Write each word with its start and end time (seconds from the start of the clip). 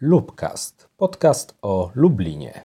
Lubcast, 0.00 0.88
podcast 0.96 1.54
o 1.62 1.90
Lublinie. 1.94 2.62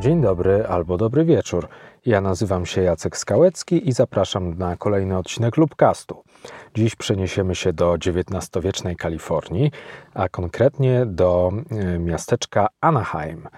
Dzień 0.00 0.22
dobry 0.22 0.66
albo 0.66 0.96
dobry 0.96 1.24
wieczór. 1.24 1.68
Ja 2.06 2.20
nazywam 2.20 2.66
się 2.66 2.82
Jacek 2.82 3.16
Skałecki 3.16 3.88
i 3.88 3.92
zapraszam 3.92 4.58
na 4.58 4.76
kolejny 4.76 5.18
odcinek 5.18 5.56
Lubcastu. 5.56 6.22
Dziś 6.74 6.96
przeniesiemy 6.96 7.54
się 7.54 7.72
do 7.72 7.94
XIX-wiecznej 7.94 8.96
Kalifornii, 8.96 9.70
a 10.14 10.28
konkretnie 10.28 11.06
do 11.06 11.52
e, 11.70 11.98
miasteczka 11.98 12.68
Anaheim 12.80 13.48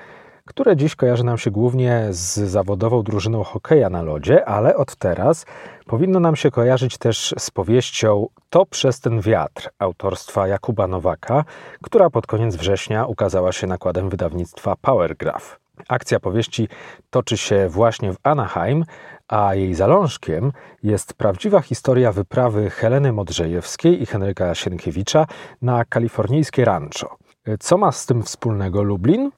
które 0.50 0.76
dziś 0.76 0.96
kojarzy 0.96 1.24
nam 1.24 1.38
się 1.38 1.50
głównie 1.50 2.06
z 2.10 2.38
zawodową 2.38 3.02
drużyną 3.02 3.44
hokeja 3.44 3.90
na 3.90 4.02
lodzie, 4.02 4.44
ale 4.48 4.76
od 4.76 4.96
teraz 4.96 5.46
powinno 5.86 6.20
nam 6.20 6.36
się 6.36 6.50
kojarzyć 6.50 6.98
też 6.98 7.34
z 7.38 7.50
powieścią 7.50 8.26
To 8.50 8.66
przez 8.66 9.00
ten 9.00 9.20
wiatr 9.20 9.70
autorstwa 9.78 10.48
Jakuba 10.48 10.86
Nowaka, 10.86 11.44
która 11.82 12.10
pod 12.10 12.26
koniec 12.26 12.56
września 12.56 13.06
ukazała 13.06 13.52
się 13.52 13.66
nakładem 13.66 14.10
wydawnictwa 14.10 14.76
Powergraph. 14.82 15.60
Akcja 15.88 16.20
powieści 16.20 16.68
toczy 17.10 17.36
się 17.36 17.68
właśnie 17.68 18.12
w 18.12 18.16
Anaheim, 18.22 18.84
a 19.28 19.54
jej 19.54 19.74
zalążkiem 19.74 20.52
jest 20.82 21.14
prawdziwa 21.14 21.60
historia 21.60 22.12
wyprawy 22.12 22.70
Heleny 22.70 23.12
Modrzejewskiej 23.12 24.02
i 24.02 24.06
Henryka 24.06 24.54
Sienkiewicza 24.54 25.26
na 25.62 25.84
kalifornijskie 25.84 26.64
rancho. 26.64 27.16
Co 27.60 27.78
ma 27.78 27.92
z 27.92 28.06
tym 28.06 28.22
wspólnego 28.22 28.82
Lublin? 28.82 29.30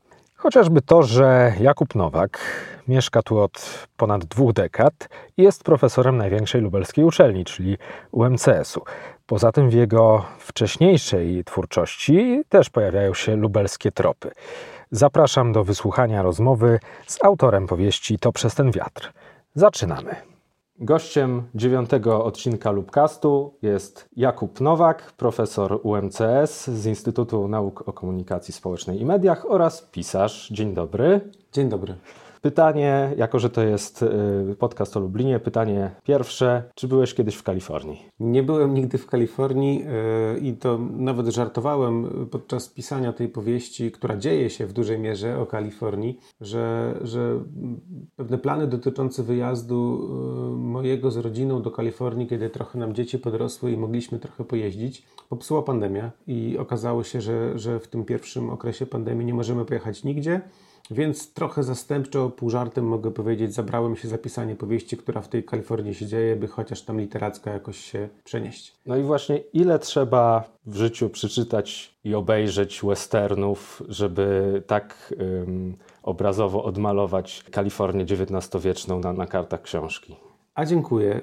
Chociażby 0.42 0.82
to, 0.82 1.02
że 1.02 1.52
Jakub 1.60 1.94
Nowak 1.94 2.38
mieszka 2.88 3.22
tu 3.22 3.38
od 3.38 3.86
ponad 3.96 4.24
dwóch 4.24 4.52
dekad 4.52 5.08
i 5.36 5.42
jest 5.42 5.64
profesorem 5.64 6.16
największej 6.16 6.60
lubelskiej 6.60 7.04
uczelni, 7.04 7.44
czyli 7.44 7.78
UMCS-u. 8.12 8.82
Poza 9.26 9.52
tym 9.52 9.70
w 9.70 9.72
jego 9.72 10.24
wcześniejszej 10.38 11.44
twórczości 11.44 12.42
też 12.48 12.70
pojawiają 12.70 13.14
się 13.14 13.36
lubelskie 13.36 13.92
tropy. 13.92 14.30
Zapraszam 14.90 15.52
do 15.52 15.64
wysłuchania 15.64 16.22
rozmowy 16.22 16.78
z 17.06 17.24
autorem 17.24 17.66
powieści 17.66 18.18
To 18.18 18.32
przez 18.32 18.54
ten 18.54 18.70
wiatr. 18.70 19.12
Zaczynamy. 19.54 20.31
Gościem 20.84 21.42
dziewiątego 21.54 22.24
odcinka 22.24 22.70
Lubcastu 22.70 23.54
jest 23.62 24.08
Jakub 24.16 24.60
Nowak, 24.60 25.12
profesor 25.12 25.80
UMCS 25.82 26.66
z 26.66 26.86
Instytutu 26.86 27.48
Nauk 27.48 27.88
o 27.88 27.92
Komunikacji 27.92 28.54
Społecznej 28.54 29.00
i 29.00 29.04
Mediach 29.04 29.50
oraz 29.50 29.82
pisarz. 29.82 30.48
Dzień 30.50 30.74
dobry. 30.74 31.20
Dzień 31.52 31.68
dobry. 31.68 31.94
Pytanie, 32.42 33.14
jako 33.16 33.38
że 33.38 33.50
to 33.50 33.62
jest 33.62 34.02
y, 34.02 34.56
podcast 34.58 34.96
o 34.96 35.00
Lublinie, 35.00 35.40
pytanie 35.40 35.90
pierwsze. 36.04 36.62
Czy 36.74 36.88
byłeś 36.88 37.14
kiedyś 37.14 37.34
w 37.34 37.42
Kalifornii? 37.42 38.02
Nie 38.20 38.42
byłem 38.42 38.74
nigdy 38.74 38.98
w 38.98 39.06
Kalifornii 39.06 39.84
y, 40.36 40.40
i 40.40 40.52
to 40.52 40.78
nawet 40.78 41.26
żartowałem 41.26 42.26
podczas 42.30 42.68
pisania 42.68 43.12
tej 43.12 43.28
powieści, 43.28 43.92
która 43.92 44.16
dzieje 44.16 44.50
się 44.50 44.66
w 44.66 44.72
dużej 44.72 44.98
mierze 44.98 45.38
o 45.38 45.46
Kalifornii, 45.46 46.18
że, 46.40 46.94
że 47.02 47.40
pewne 48.16 48.38
plany 48.38 48.66
dotyczące 48.66 49.22
wyjazdu 49.22 50.08
y, 50.54 50.56
mojego 50.56 51.10
z 51.10 51.16
rodziną 51.16 51.62
do 51.62 51.70
Kalifornii, 51.70 52.26
kiedy 52.26 52.50
trochę 52.50 52.78
nam 52.78 52.94
dzieci 52.94 53.18
podrosły 53.18 53.72
i 53.72 53.76
mogliśmy 53.76 54.18
trochę 54.18 54.44
pojeździć, 54.44 55.06
popsuła 55.28 55.62
pandemia 55.62 56.10
i 56.26 56.58
okazało 56.58 57.04
się, 57.04 57.20
że, 57.20 57.58
że 57.58 57.80
w 57.80 57.88
tym 57.88 58.04
pierwszym 58.04 58.50
okresie 58.50 58.86
pandemii 58.86 59.26
nie 59.26 59.34
możemy 59.34 59.64
pojechać 59.64 60.04
nigdzie. 60.04 60.40
Więc 60.92 61.32
trochę 61.32 61.62
zastępczo, 61.62 62.30
pół 62.30 62.50
żartem 62.50 62.86
mogę 62.86 63.10
powiedzieć, 63.10 63.54
zabrałem 63.54 63.96
się 63.96 64.08
za 64.08 64.18
pisanie 64.18 64.56
powieści, 64.56 64.96
która 64.96 65.20
w 65.20 65.28
tej 65.28 65.44
Kalifornii 65.44 65.94
się 65.94 66.06
dzieje, 66.06 66.36
by 66.36 66.48
chociaż 66.48 66.82
tam 66.82 67.00
literacka 67.00 67.50
jakoś 67.50 67.78
się 67.78 68.08
przenieść. 68.24 68.74
No 68.86 68.96
i 68.96 69.02
właśnie 69.02 69.36
ile 69.36 69.78
trzeba 69.78 70.44
w 70.66 70.76
życiu 70.76 71.10
przeczytać 71.10 71.94
i 72.04 72.14
obejrzeć 72.14 72.80
westernów, 72.84 73.82
żeby 73.88 74.62
tak 74.66 75.14
um, 75.18 75.76
obrazowo 76.02 76.64
odmalować 76.64 77.44
Kalifornię 77.50 78.04
XIX-wieczną 78.04 79.00
na, 79.00 79.12
na 79.12 79.26
kartach 79.26 79.62
książki? 79.62 80.16
A 80.54 80.64
dziękuję. 80.64 81.20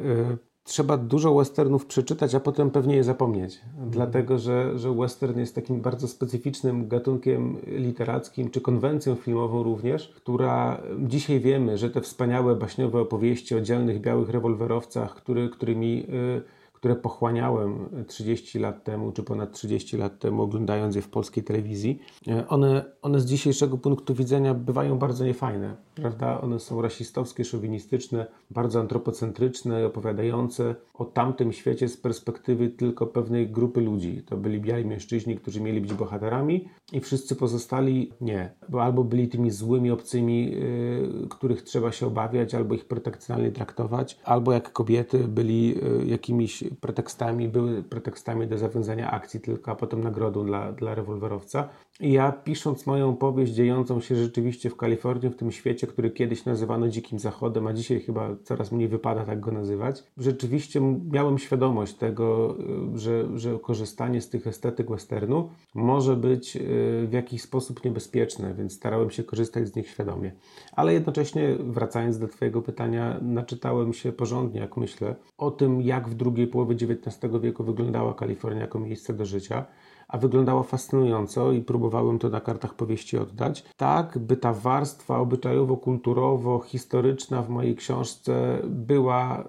Trzeba 0.70 0.98
dużo 0.98 1.36
westernów 1.36 1.86
przeczytać, 1.86 2.36
a 2.36 2.40
potem 2.40 2.72
pewnie 2.72 2.96
je 2.96 3.04
zapomnieć. 3.04 3.62
Mhm. 3.74 3.90
Dlatego, 3.90 4.40
że, 4.40 4.80
że 4.80 4.94
western 4.94 5.40
jest 5.40 5.56
takim 5.56 5.82
bardzo 5.82 6.08
specyficznym 6.08 6.88
gatunkiem 6.88 7.58
literackim, 7.68 8.50
czy 8.50 8.62
konwencją 8.62 9.16
filmową 9.16 9.64
również, 9.64 10.14
która 10.16 10.82
dzisiaj 11.00 11.40
wiemy, 11.40 11.78
że 11.78 11.90
te 11.90 12.02
wspaniałe 12.02 12.56
baśniowe 12.56 13.02
opowieści 13.02 13.56
o 13.56 13.62
dzielnych 13.62 14.02
białych 14.02 14.30
rewolwerowcach, 14.30 15.16
który, 15.16 15.50
którymi 15.50 16.06
y, 16.10 16.59
które 16.80 16.96
pochłaniałem 16.96 17.90
30 18.08 18.60
lat 18.60 18.84
temu, 18.84 19.12
czy 19.12 19.24
ponad 19.24 19.52
30 19.52 19.98
lat 19.98 20.20
temu, 20.20 20.44
oglądając 20.44 20.96
je 20.96 21.02
w 21.02 21.10
polskiej 21.10 21.44
telewizji, 21.44 22.00
e, 22.28 22.48
one, 22.48 22.86
one 23.02 23.20
z 23.20 23.26
dzisiejszego 23.26 23.78
punktu 23.78 24.14
widzenia 24.16 24.54
bywają 24.54 24.98
bardzo 24.98 25.26
niefajne, 25.26 25.76
prawda? 25.96 26.42
One 26.42 26.60
są 26.60 26.82
rasistowskie, 26.82 27.46
szowinistyczne, 27.46 28.26
bardzo 28.52 28.80
antropocentryczne, 28.80 29.86
opowiadające 29.86 30.76
o 30.94 31.06
tamtym 31.06 31.54
świecie 31.54 31.90
z 31.90 31.98
perspektywy 31.98 32.70
tylko 32.70 33.08
pewnej 33.08 33.50
grupy 33.50 33.82
ludzi. 33.82 34.24
To 34.26 34.38
byli 34.38 34.62
biali 34.62 34.86
mężczyźni, 34.86 35.36
którzy 35.36 35.62
mieli 35.62 35.82
być 35.82 35.94
bohaterami 35.94 36.70
i 36.94 37.00
wszyscy 37.00 37.36
pozostali 37.36 38.12
nie, 38.22 38.54
bo 38.70 38.84
albo 38.84 39.04
byli 39.04 39.28
tymi 39.28 39.52
złymi 39.52 39.92
obcymi, 39.92 40.52
yy, 40.52 41.28
których 41.30 41.62
trzeba 41.62 41.92
się 41.92 42.08
obawiać, 42.08 42.56
albo 42.56 42.76
ich 42.76 42.86
protekcjonalnie 42.86 43.52
traktować, 43.52 44.18
albo 44.24 44.52
jak 44.52 44.74
kobiety 44.74 45.20
byli 45.20 45.68
yy, 45.68 46.06
jakimiś 46.06 46.64
pretekstami, 46.82 47.48
były 47.48 47.84
pretekstami 47.84 48.48
do 48.48 48.58
zawiązania 48.58 49.12
akcji 49.12 49.40
tylko, 49.40 49.72
a 49.72 49.76
potem 49.76 50.04
nagrodą 50.04 50.46
dla, 50.46 50.72
dla 50.72 50.96
rewolwerowca. 50.96 51.70
I 52.00 52.12
ja 52.12 52.32
pisząc 52.32 52.86
moją 52.86 53.16
powieść 53.16 53.54
dziejącą 53.54 54.02
się 54.02 54.16
rzeczywiście 54.16 54.70
w 54.70 54.76
Kalifornii, 54.76 55.30
w 55.30 55.36
tym 55.36 55.52
świecie, 55.52 55.88
który 55.88 56.12
kiedyś 56.12 56.46
nazywano 56.46 56.88
Dzikim 56.88 57.20
Zachodem, 57.20 57.68
a 57.68 57.74
dzisiaj 57.74 58.00
chyba 58.00 58.30
coraz 58.44 58.72
mniej 58.72 58.88
wypada 58.88 59.26
tak 59.26 59.40
go 59.40 59.52
nazywać, 59.52 60.04
rzeczywiście 60.18 60.82
miałem 61.12 61.38
świadomość 61.38 61.94
tego, 61.94 62.56
y, 62.96 63.00
że, 63.00 63.38
że 63.40 63.60
korzystanie 63.60 64.22
z 64.22 64.30
tych 64.30 64.48
estetyk 64.48 64.90
westernu 64.90 65.50
może 65.76 66.16
być 66.16 66.56
y, 66.56 66.60
w 67.08 67.14
jakiś 67.14 67.42
sposób 67.42 67.86
niebezpieczne, 67.86 68.54
więc 68.54 68.74
starałem 68.74 69.12
się 69.12 69.24
korzystać 69.24 69.68
z 69.68 69.76
nich 69.76 69.90
świadomie. 69.90 70.32
Ale 70.72 70.94
jednocześnie, 70.94 71.56
wracając 71.60 72.20
do 72.20 72.28
Twojego 72.28 72.62
pytania, 72.62 73.20
naczytałem 73.22 73.94
się 73.94 74.12
porządnie, 74.12 74.60
jak 74.60 74.78
myślę, 74.78 75.16
o 75.38 75.52
tym, 75.52 75.82
jak 75.82 76.10
w 76.10 76.14
drugiej 76.14 76.48
połowie 76.48 76.59
XIX 76.64 77.34
wieku 77.42 77.64
wyglądała 77.64 78.14
Kalifornia 78.14 78.62
jako 78.62 78.80
miejsce 78.80 79.14
do 79.14 79.26
życia 79.26 79.66
a 80.10 80.18
wyglądało 80.18 80.64
fascynująco 80.64 81.52
i 81.52 81.62
próbowałem 81.62 82.20
to 82.20 82.30
na 82.30 82.42
kartach 82.42 82.74
powieści 82.74 83.18
oddać, 83.18 83.66
tak 83.78 84.18
by 84.18 84.38
ta 84.38 84.54
warstwa 84.54 85.20
obyczajowo-kulturowo-historyczna 85.20 87.42
w 87.42 87.50
mojej 87.50 87.76
książce 87.76 88.62
była 88.64 89.42
y, 89.42 89.46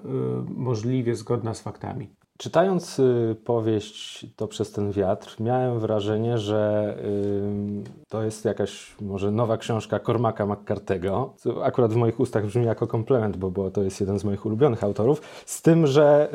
możliwie 0.49 1.15
zgodna 1.15 1.55
z 1.55 1.61
faktami. 1.61 2.20
Czytając 2.41 2.99
y, 2.99 3.37
powieść 3.45 4.27
To 4.37 4.49
przez 4.49 4.73
ten 4.73 4.93
wiatr, 4.93 5.37
miałem 5.41 5.81
wrażenie, 5.81 6.39
że 6.39 6.95
y, 7.05 8.09
to 8.09 8.23
jest 8.23 8.45
jakaś 8.45 8.97
może 9.01 9.31
nowa 9.31 9.57
książka 9.57 10.01
Cormaca 10.01 10.47
McCartego. 10.47 11.35
Co 11.37 11.65
akurat 11.65 11.93
w 11.93 11.97
moich 11.97 12.21
ustach 12.21 12.47
brzmi 12.47 12.65
jako 12.65 12.87
komplement, 12.87 13.37
bo, 13.37 13.51
bo 13.51 13.71
to 13.71 13.83
jest 13.83 14.01
jeden 14.01 14.19
z 14.19 14.25
moich 14.25 14.47
ulubionych 14.47 14.85
autorów. 14.85 15.23
Z 15.47 15.63
tym, 15.63 15.87
że 15.87 16.35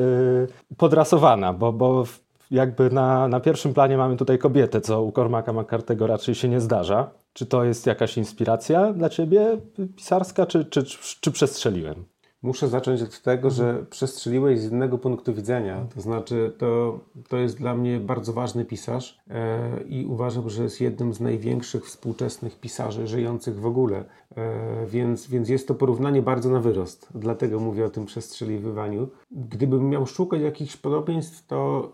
y, 0.72 0.76
podrasowana, 0.78 1.54
bo, 1.54 1.74
bo 1.74 2.04
jakby 2.52 2.90
na, 2.90 3.28
na 3.28 3.40
pierwszym 3.40 3.74
planie 3.74 3.98
mamy 3.98 4.18
tutaj 4.18 4.38
kobietę, 4.38 4.82
co 4.82 5.04
u 5.04 5.12
Cormaca 5.12 5.54
McCartego 5.54 6.08
raczej 6.08 6.36
się 6.36 6.50
nie 6.50 6.62
zdarza. 6.62 7.10
Czy 7.34 7.46
to 7.46 7.64
jest 7.64 7.86
jakaś 7.86 8.18
inspiracja 8.18 8.94
dla 8.94 9.10
ciebie 9.10 9.58
pisarska, 9.96 10.46
czy, 10.46 10.66
czy, 10.66 10.84
czy 11.22 11.32
przestrzeliłem? 11.32 12.06
Muszę 12.46 12.68
zacząć 12.68 13.02
od 13.02 13.22
tego, 13.22 13.50
że 13.50 13.86
przestrzeliłeś 13.90 14.60
z 14.60 14.72
innego 14.72 14.98
punktu 14.98 15.34
widzenia. 15.34 15.86
To 15.96 16.02
znaczy, 16.02 16.56
to, 16.58 17.00
to 17.30 17.38
jest 17.38 17.58
dla 17.58 17.76
mnie 17.76 18.00
bardzo 18.00 18.34
ważny 18.34 18.66
pisarz 18.66 19.20
e, 19.30 19.82
i 19.84 20.06
uważam, 20.06 20.50
że 20.50 20.64
jest 20.64 20.82
jednym 20.82 21.14
z 21.14 21.20
największych 21.20 21.86
współczesnych 21.86 22.60
pisarzy 22.60 23.08
żyjących 23.08 23.60
w 23.60 23.66
ogóle. 23.66 24.06
E, 24.36 24.86
więc, 24.86 25.28
więc 25.28 25.50
jest 25.50 25.68
to 25.68 25.76
porównanie 25.76 26.22
bardzo 26.22 26.50
na 26.50 26.60
wyrost. 26.60 27.10
Dlatego 27.16 27.60
mówię 27.60 27.86
o 27.86 27.90
tym 27.90 28.06
przestrzeliwywaniu. 28.06 29.08
Gdybym 29.32 29.90
miał 29.90 30.06
szukać 30.06 30.42
jakichś 30.42 30.78
podobieństw, 30.78 31.48
to, 31.48 31.92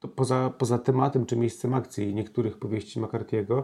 to 0.00 0.08
poza, 0.08 0.52
poza 0.58 0.78
tematem 0.78 1.26
czy 1.26 1.36
miejscem 1.36 1.74
akcji 1.74 2.14
niektórych 2.14 2.58
powieści 2.58 3.00
McCarthy'ego, 3.00 3.62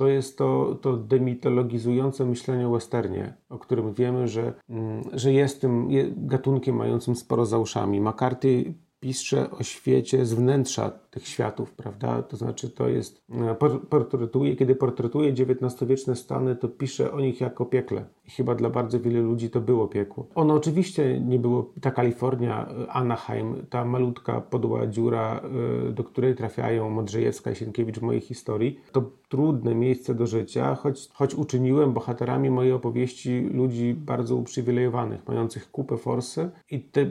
to 0.00 0.08
jest 0.08 0.38
to, 0.38 0.78
to 0.82 0.96
demitologizujące 0.96 2.24
myślenie 2.24 2.68
o 2.68 2.70
westernie, 2.70 3.34
o 3.48 3.58
którym 3.58 3.94
wiemy, 3.94 4.28
że, 4.28 4.52
mm, 4.70 5.02
że 5.12 5.32
jest 5.32 5.60
tym 5.60 5.88
gatunkiem 6.16 6.76
mającym 6.76 7.16
sporo 7.16 7.46
za 7.46 7.58
uszami. 7.58 8.00
McCarthy 8.00 8.74
pisze 9.00 9.50
o 9.50 9.62
świecie 9.62 10.26
z 10.26 10.34
wnętrza 10.34 10.90
tych 11.10 11.28
światów, 11.28 11.72
prawda? 11.72 12.22
To 12.22 12.36
znaczy 12.36 12.70
to 12.70 12.88
jest, 12.88 13.22
e, 13.30 13.54
portretuje, 13.90 14.56
kiedy 14.56 14.74
portretuje 14.74 15.32
XIX-wieczne 15.32 16.16
Stany, 16.16 16.56
to 16.56 16.68
pisze 16.68 17.12
o 17.12 17.20
nich 17.20 17.40
jako 17.40 17.66
piekle. 17.66 18.04
I 18.26 18.30
chyba 18.30 18.54
dla 18.54 18.70
bardzo 18.70 19.00
wielu 19.00 19.22
ludzi 19.22 19.50
to 19.50 19.60
było 19.60 19.88
piekło. 19.88 20.26
Ono 20.34 20.54
oczywiście 20.54 21.20
nie 21.20 21.38
było, 21.38 21.72
ta 21.80 21.90
Kalifornia, 21.90 22.68
e, 22.68 22.92
Anaheim, 22.92 23.66
ta 23.70 23.84
malutka 23.84 24.40
podła 24.40 24.86
dziura, 24.86 25.40
e, 25.88 25.92
do 25.92 26.04
której 26.04 26.34
trafiają 26.34 26.90
Modrzejewska 26.90 27.50
i 27.50 27.56
Sienkiewicz 27.56 27.98
w 27.98 28.02
mojej 28.02 28.20
historii, 28.20 28.80
to 28.92 29.10
trudne 29.28 29.74
miejsce 29.74 30.14
do 30.14 30.26
życia, 30.26 30.74
choć, 30.74 31.08
choć 31.12 31.34
uczyniłem 31.34 31.92
bohaterami 31.92 32.50
mojej 32.50 32.72
opowieści 32.72 33.40
ludzi 33.40 33.94
bardzo 33.94 34.36
uprzywilejowanych, 34.36 35.28
mających 35.28 35.70
kupę 35.70 35.96
forsy 35.96 36.50
i 36.70 36.80
te, 36.80 37.06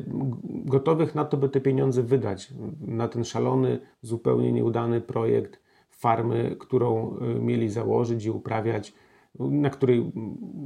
gotowych 0.47 1.15
na 1.15 1.25
to, 1.25 1.37
by 1.37 1.49
te 1.49 1.61
pieniądze 1.61 2.03
wydać 2.03 2.53
na 2.87 3.07
ten 3.07 3.23
szalony, 3.23 3.79
zupełnie 4.01 4.51
nieudany 4.51 5.01
projekt 5.01 5.59
farmy, 5.89 6.55
którą 6.59 7.17
y, 7.17 7.39
mieli 7.39 7.69
założyć 7.69 8.25
i 8.25 8.29
uprawiać, 8.29 8.93
na 9.39 9.69
której 9.69 10.11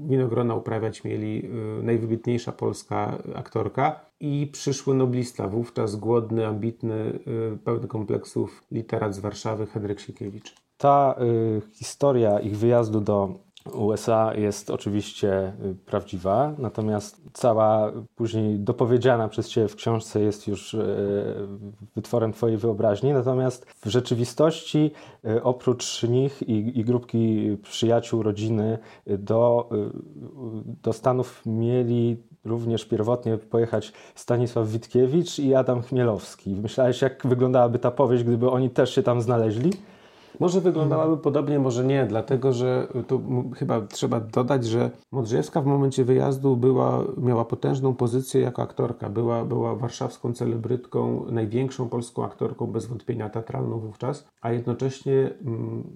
winogrona 0.07 0.55
uprawiać 0.55 1.03
mieli 1.03 1.45
y, 1.79 1.83
najwybitniejsza 1.83 2.51
polska 2.51 3.17
aktorka 3.35 4.05
i 4.19 4.49
przyszły 4.51 4.95
noblista, 4.95 5.47
wówczas 5.47 5.95
głodny, 5.95 6.47
ambitny, 6.47 7.19
y, 7.53 7.57
pełny 7.63 7.87
kompleksów 7.87 8.63
literat 8.71 9.15
z 9.15 9.19
Warszawy 9.19 9.65
Henryk 9.65 9.99
Sienkiewicz. 9.99 10.55
Ta 10.77 11.15
y, 11.21 11.61
historia 11.71 12.39
ich 12.39 12.57
wyjazdu 12.57 13.01
do 13.01 13.29
USA 13.71 14.33
jest 14.35 14.69
oczywiście 14.69 15.53
y, 15.65 15.75
prawdziwa, 15.85 16.53
natomiast 16.57 17.21
cała 17.33 17.91
później 18.15 18.59
dopowiedziana 18.59 19.27
przez 19.27 19.49
Ciebie 19.49 19.67
w 19.67 19.75
książce 19.75 20.21
jest 20.21 20.47
już 20.47 20.73
y, 20.73 21.47
wytworem 21.95 22.33
Twojej 22.33 22.57
wyobraźni. 22.57 23.13
Natomiast 23.13 23.65
w 23.65 23.89
rzeczywistości 23.89 24.91
y, 25.25 25.43
oprócz 25.43 26.03
nich 26.03 26.43
i, 26.49 26.79
i 26.79 26.85
grupki 26.85 27.57
przyjaciół, 27.61 28.23
rodziny 28.23 28.77
do, 29.07 29.69
do 30.83 30.93
Stanów 30.93 31.41
mieli 31.45 32.17
również 32.45 32.85
pierwotnie 32.85 33.37
pojechać 33.37 33.93
Stanisław 34.15 34.67
Witkiewicz 34.67 35.39
i 35.39 35.55
Adam 35.55 35.81
Chmielowski. 35.81 36.55
Myślałeś, 36.55 37.01
jak 37.01 37.27
wyglądałaby 37.27 37.79
ta 37.79 37.91
powieść, 37.91 38.23
gdyby 38.23 38.49
oni 38.49 38.69
też 38.69 38.95
się 38.95 39.03
tam 39.03 39.21
znaleźli? 39.21 39.71
Może 40.39 40.61
wyglądałaby 40.61 41.17
podobnie, 41.17 41.59
może 41.59 41.85
nie, 41.85 42.05
dlatego 42.05 42.53
że 42.53 42.87
tu 43.07 43.23
chyba 43.55 43.81
trzeba 43.81 44.19
dodać, 44.19 44.65
że 44.65 44.91
Modrzejewska 45.11 45.61
w 45.61 45.65
momencie 45.65 46.05
wyjazdu 46.05 46.57
była, 46.57 47.03
miała 47.17 47.45
potężną 47.45 47.95
pozycję 47.95 48.41
jako 48.41 48.61
aktorka. 48.61 49.09
Była, 49.09 49.45
była 49.45 49.75
warszawską 49.75 50.33
celebrytką, 50.33 51.25
największą 51.31 51.89
polską 51.89 52.25
aktorką, 52.25 52.67
bez 52.67 52.85
wątpienia 52.85 53.29
teatralną 53.29 53.79
wówczas, 53.79 54.27
a 54.41 54.51
jednocześnie 54.51 55.29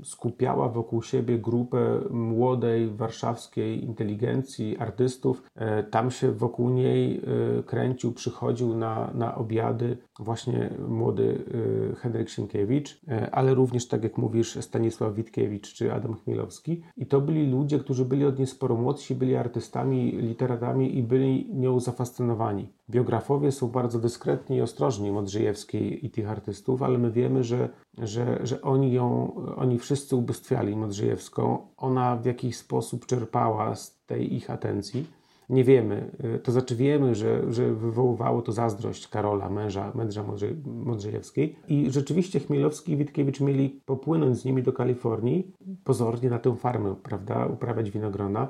skupiała 0.03 0.69
wokół 0.69 1.01
siebie 1.01 1.39
grupę 1.39 1.99
młodej 2.09 2.89
warszawskiej 2.89 3.83
inteligencji, 3.83 4.77
artystów. 4.77 5.43
E, 5.55 5.83
tam 5.83 6.11
się 6.11 6.31
wokół 6.31 6.69
niej 6.69 7.21
e, 7.59 7.63
kręcił, 7.63 8.13
przychodził 8.13 8.77
na, 8.77 9.11
na 9.13 9.35
obiady 9.35 9.97
właśnie 10.19 10.69
młody 10.87 11.43
e, 11.91 11.95
Henryk 11.95 12.29
Sienkiewicz, 12.29 13.01
ale 13.31 13.53
również, 13.53 13.87
tak 13.87 14.03
jak 14.03 14.17
mówię, 14.17 14.26
mówisz 14.27 14.57
Stanisław 14.61 15.15
Witkiewicz 15.15 15.73
czy 15.73 15.93
Adam 15.93 16.13
Chmielowski. 16.15 16.81
I 16.97 17.05
to 17.05 17.21
byli 17.21 17.51
ludzie, 17.51 17.79
którzy 17.79 18.05
byli 18.05 18.25
od 18.25 18.37
niej 18.37 18.47
sporo 18.47 18.75
młodsi, 18.75 19.15
byli 19.15 19.35
artystami, 19.35 20.11
literatami 20.11 20.97
i 20.97 21.03
byli 21.03 21.49
nią 21.53 21.79
zafascynowani. 21.79 22.69
Biografowie 22.89 23.51
są 23.51 23.67
bardzo 23.67 23.99
dyskretni 23.99 24.57
i 24.57 24.61
ostrożni 24.61 25.11
Modrzejewskiej 25.11 26.05
i 26.05 26.09
tych 26.09 26.29
artystów, 26.29 26.81
ale 26.81 26.97
my 26.97 27.11
wiemy, 27.11 27.43
że, 27.43 27.69
że, 27.97 28.39
że 28.43 28.61
oni 28.61 28.93
ją, 28.93 29.35
oni 29.55 29.79
wszyscy 29.79 30.15
ubóstwiali 30.15 30.75
Modrzejewską. 30.75 31.67
Ona 31.77 32.15
w 32.15 32.25
jakiś 32.25 32.57
sposób 32.57 33.05
czerpała 33.05 33.75
z 33.75 33.97
tej 34.05 34.35
ich 34.35 34.49
atencji 34.49 35.16
nie 35.49 35.63
wiemy. 35.63 36.11
Y, 36.35 36.39
to 36.39 36.51
znaczy 36.51 36.75
wiemy, 36.75 37.15
że, 37.15 37.53
że 37.53 37.73
wywoływało 37.73 38.41
to 38.41 38.51
zazdrość 38.51 39.07
Karola, 39.07 39.49
męża, 39.49 39.91
męża 39.95 40.23
Modrzejewskiej. 40.65 41.55
I 41.67 41.91
rzeczywiście 41.91 42.39
Chmielowski 42.39 42.91
i 42.91 42.97
Witkiewicz 42.97 43.39
mieli 43.39 43.81
popłynąć 43.85 44.37
z 44.37 44.45
nimi 44.45 44.63
do 44.63 44.73
Kalifornii, 44.73 45.51
pozornie 45.83 46.29
na 46.29 46.39
tę 46.39 46.55
farmę, 46.55 46.95
prawda, 47.03 47.45
uprawiać 47.45 47.91
winogrona. 47.91 48.47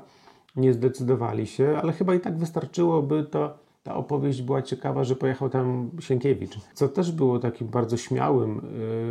Nie 0.56 0.72
zdecydowali 0.72 1.46
się, 1.46 1.78
ale 1.82 1.92
chyba 1.92 2.14
i 2.14 2.20
tak 2.20 2.38
wystarczyłoby 2.38 3.24
to, 3.30 3.58
ta 3.82 3.94
opowieść 3.94 4.42
była 4.42 4.62
ciekawa, 4.62 5.04
że 5.04 5.16
pojechał 5.16 5.50
tam 5.50 5.90
Sienkiewicz, 6.00 6.58
co 6.74 6.88
też 6.88 7.12
było 7.12 7.38
takim 7.38 7.68
bardzo 7.68 7.96
śmiałym, 7.96 8.60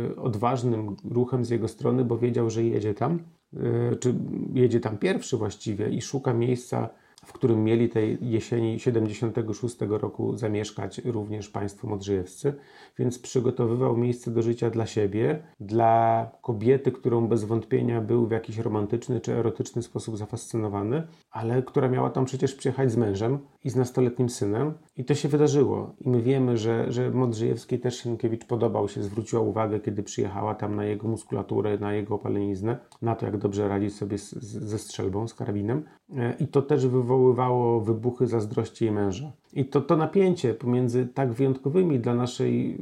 yy, 0.08 0.22
odważnym 0.22 0.96
ruchem 1.10 1.44
z 1.44 1.50
jego 1.50 1.68
strony, 1.68 2.04
bo 2.04 2.18
wiedział, 2.18 2.50
że 2.50 2.64
jedzie 2.64 2.94
tam, 2.94 3.18
yy, 3.52 3.96
czy 4.00 4.14
jedzie 4.54 4.80
tam 4.80 4.98
pierwszy 4.98 5.36
właściwie 5.36 5.88
i 5.88 6.02
szuka 6.02 6.34
miejsca 6.34 6.88
w 7.24 7.32
którym 7.32 7.64
mieli 7.64 7.88
tej 7.88 8.18
jesieni 8.20 8.80
76 8.80 9.76
roku 9.88 10.36
zamieszkać 10.36 10.98
również 10.98 11.48
państwo 11.48 11.88
modrzejewscy, 11.88 12.54
więc 12.98 13.18
przygotowywał 13.18 13.96
miejsce 13.96 14.30
do 14.30 14.42
życia 14.42 14.70
dla 14.70 14.86
siebie, 14.86 15.42
dla 15.60 16.30
kobiety, 16.42 16.92
którą 16.92 17.28
bez 17.28 17.44
wątpienia 17.44 18.00
był 18.00 18.26
w 18.26 18.30
jakiś 18.30 18.58
romantyczny 18.58 19.20
czy 19.20 19.32
erotyczny 19.32 19.82
sposób 19.82 20.16
zafascynowany, 20.16 21.02
ale 21.30 21.62
która 21.62 21.88
miała 21.88 22.10
tam 22.10 22.24
przecież 22.24 22.54
przyjechać 22.54 22.92
z 22.92 22.96
mężem 22.96 23.38
i 23.64 23.70
z 23.70 23.76
nastoletnim 23.76 24.28
synem 24.28 24.74
i 24.96 25.04
to 25.04 25.14
się 25.14 25.28
wydarzyło. 25.28 25.94
I 26.00 26.08
my 26.08 26.22
wiemy, 26.22 26.56
że, 26.56 26.92
że 26.92 27.10
Modrzejewskiej 27.10 27.80
też 27.80 27.96
Sienkiewicz 28.02 28.44
podobał 28.44 28.88
się, 28.88 29.02
zwróciła 29.02 29.42
uwagę, 29.42 29.80
kiedy 29.80 30.02
przyjechała 30.02 30.54
tam 30.54 30.76
na 30.76 30.84
jego 30.84 31.08
muskulaturę, 31.08 31.78
na 31.78 31.92
jego 31.92 32.14
opaleniznę, 32.14 32.78
na 33.02 33.14
to, 33.14 33.26
jak 33.26 33.38
dobrze 33.38 33.68
radzi 33.68 33.90
sobie 33.90 34.18
z, 34.18 34.30
z, 34.30 34.64
ze 34.64 34.78
strzelbą, 34.78 35.28
z 35.28 35.34
karabinem. 35.34 35.84
E, 36.16 36.34
I 36.40 36.48
to 36.48 36.62
też 36.62 36.86
wywoływało 36.86 37.80
wybuchy 37.80 38.26
zazdrości 38.26 38.84
jej 38.84 38.94
męża. 38.94 39.32
I 39.58 39.64
to, 39.64 39.80
to 39.80 39.96
napięcie 39.96 40.54
pomiędzy 40.54 41.06
tak 41.14 41.32
wyjątkowymi 41.32 42.00
dla 42.00 42.14
naszej 42.14 42.78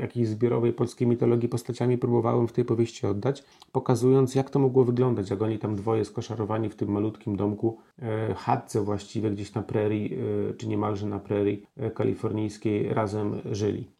jakiejś 0.00 0.28
zbiorowej 0.28 0.72
polskiej 0.72 1.08
mitologii 1.08 1.48
postaciami 1.48 1.98
próbowałem 1.98 2.48
w 2.48 2.52
tej 2.52 2.64
powieści 2.64 3.06
oddać, 3.06 3.44
pokazując, 3.72 4.34
jak 4.34 4.50
to 4.50 4.58
mogło 4.58 4.84
wyglądać, 4.84 5.30
jak 5.30 5.42
oni 5.42 5.58
tam 5.58 5.76
dwoje 5.76 6.04
skoszarowani 6.04 6.68
w 6.68 6.76
tym 6.76 6.88
malutkim 6.88 7.36
domku, 7.36 7.78
e, 8.02 8.34
chatce 8.34 8.80
właściwie 8.80 9.30
gdzieś 9.30 9.54
na 9.54 9.62
prerii, 9.62 10.14
e, 10.50 10.54
czy 10.54 10.68
niemalże 10.68 11.06
na 11.06 11.18
prerii 11.18 11.66
e, 11.76 11.90
kalifornijskiej 11.90 12.94
razem 12.94 13.34
żyli. 13.52 13.99